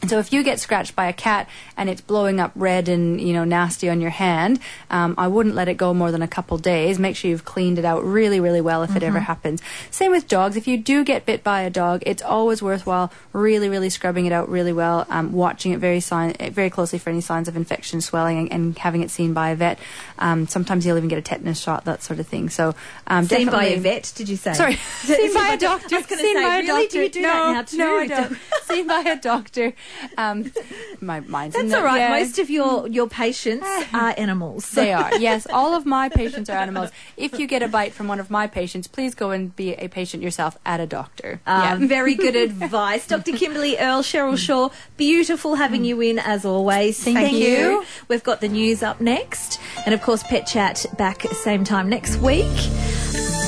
And 0.00 0.10
so 0.10 0.20
if 0.20 0.32
you 0.32 0.44
get 0.44 0.60
scratched 0.60 0.94
by 0.94 1.06
a 1.06 1.12
cat 1.12 1.48
and 1.76 1.90
it's 1.90 2.00
blowing 2.00 2.38
up 2.38 2.52
red 2.54 2.88
and 2.88 3.20
you 3.20 3.32
know 3.32 3.44
nasty 3.44 3.88
on 3.88 4.00
your 4.00 4.10
hand, 4.10 4.60
um, 4.90 5.14
I 5.18 5.26
wouldn't 5.26 5.56
let 5.56 5.68
it 5.68 5.74
go 5.74 5.92
more 5.92 6.12
than 6.12 6.22
a 6.22 6.28
couple 6.28 6.56
days. 6.56 6.98
Make 6.98 7.16
sure 7.16 7.30
you've 7.30 7.44
cleaned 7.44 7.78
it 7.78 7.84
out 7.84 8.04
really, 8.04 8.38
really 8.38 8.60
well 8.60 8.84
if 8.84 8.94
it 8.94 9.02
ever 9.02 9.18
happens. 9.18 9.60
Same 9.90 10.12
with 10.12 10.28
dogs. 10.28 10.56
If 10.56 10.68
you 10.68 10.78
do 10.78 11.04
get 11.04 11.26
bit 11.26 11.42
by 11.42 11.62
a 11.62 11.70
dog, 11.70 12.02
it's 12.06 12.22
always 12.22 12.62
worthwhile 12.62 13.12
really, 13.32 13.68
really 13.68 13.90
scrubbing 13.90 14.26
it 14.26 14.32
out 14.32 14.48
really 14.48 14.72
well, 14.72 15.04
um, 15.10 15.32
watching 15.32 15.72
it 15.72 15.80
very 15.80 16.00
sign 16.00 16.34
very 16.52 16.70
closely 16.70 16.98
for 16.98 17.10
any 17.10 17.20
signs 17.20 17.48
of 17.48 17.56
infection, 17.56 18.00
swelling, 18.00 18.38
and, 18.38 18.52
and 18.52 18.78
having 18.78 19.02
it 19.02 19.10
seen 19.10 19.32
by 19.32 19.50
a 19.50 19.56
vet. 19.56 19.80
Um, 20.18 20.46
sometimes 20.46 20.86
you'll 20.86 20.96
even 20.96 21.08
get 21.08 21.18
a 21.18 21.22
tetanus 21.22 21.58
shot, 21.60 21.84
that 21.86 22.02
sort 22.04 22.20
of 22.20 22.26
thing. 22.28 22.50
So 22.50 22.76
um, 23.08 23.24
Seen 23.24 23.50
by 23.50 23.66
a 23.66 23.80
vet, 23.80 24.12
did 24.14 24.28
you 24.28 24.36
say? 24.36 24.54
Sorry, 24.54 24.74
seen 24.74 25.34
by 25.34 25.48
a 25.48 25.58
doctor. 25.58 25.96
I 25.96 25.98
was 25.98 26.06
going 26.06 26.18
to 26.18 26.24
Seen 26.24 26.36
say, 26.36 26.44
by 26.44 26.56
a 26.56 26.66
doctor. 26.66 26.88
Do 26.88 27.00
you 27.00 27.08
do 27.08 27.20
no, 27.22 27.28
that 27.28 27.52
now 27.52 27.62
too? 27.62 27.76
No, 27.78 27.98
I 27.98 28.06
don't. 28.06 28.38
seen 28.64 28.86
by 28.86 29.00
a 29.00 29.16
doctor. 29.16 29.72
Um, 30.16 30.52
my 31.00 31.20
mind's 31.20 31.56
in 31.56 31.68
That's 31.68 31.72
the- 31.72 31.78
all 31.78 31.84
right. 31.84 31.98
yeah. 31.98 32.10
Most 32.18 32.38
of 32.38 32.50
your, 32.50 32.86
your 32.88 33.08
patients 33.08 33.66
are 33.92 34.14
animals. 34.16 34.70
They 34.70 34.92
are. 34.92 35.16
Yes, 35.18 35.46
all 35.50 35.74
of 35.74 35.86
my 35.86 36.08
patients 36.22 36.48
are 36.50 36.56
animals. 36.56 36.90
If 37.16 37.38
you 37.38 37.46
get 37.46 37.62
a 37.62 37.68
bite 37.68 37.92
from 37.92 38.08
one 38.08 38.20
of 38.20 38.30
my 38.30 38.46
patients, 38.46 38.86
please 38.86 39.14
go 39.14 39.30
and 39.30 39.54
be 39.56 39.72
a 39.74 39.88
patient 39.88 40.22
yourself 40.22 40.58
at 40.66 40.80
a 40.80 40.86
doctor. 40.86 41.40
Um, 41.46 41.82
yeah. 41.82 41.88
Very 41.98 42.14
good 42.14 42.36
advice. 42.36 43.06
Dr. 43.06 43.32
Kimberly 43.32 43.78
Earl, 43.78 44.02
Cheryl 44.02 44.36
Shaw, 44.38 44.70
beautiful 44.96 45.54
having 45.56 45.84
you 45.84 46.00
in 46.00 46.18
as 46.18 46.44
always. 46.44 47.02
Thank 47.02 47.32
you. 47.32 47.84
We've 48.08 48.22
got 48.24 48.40
the 48.40 48.48
news 48.48 48.82
up 48.82 49.00
next. 49.00 49.60
And 49.84 49.94
of 49.94 50.02
course, 50.02 50.22
Pet 50.22 50.46
Chat 50.46 50.84
back 50.96 51.22
same 51.22 51.64
time 51.64 51.88
next 51.88 52.16
week. 52.18 52.46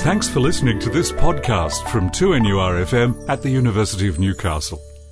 Thanks 0.02 0.28
for 0.28 0.40
listening 0.40 0.78
to 0.80 0.90
this 0.90 1.12
podcast 1.12 1.86
from 1.90 2.08
2NURFM 2.10 3.28
at 3.28 3.42
the 3.42 3.50
University 3.50 4.08
of 4.08 4.18
Newcastle. 4.18 4.80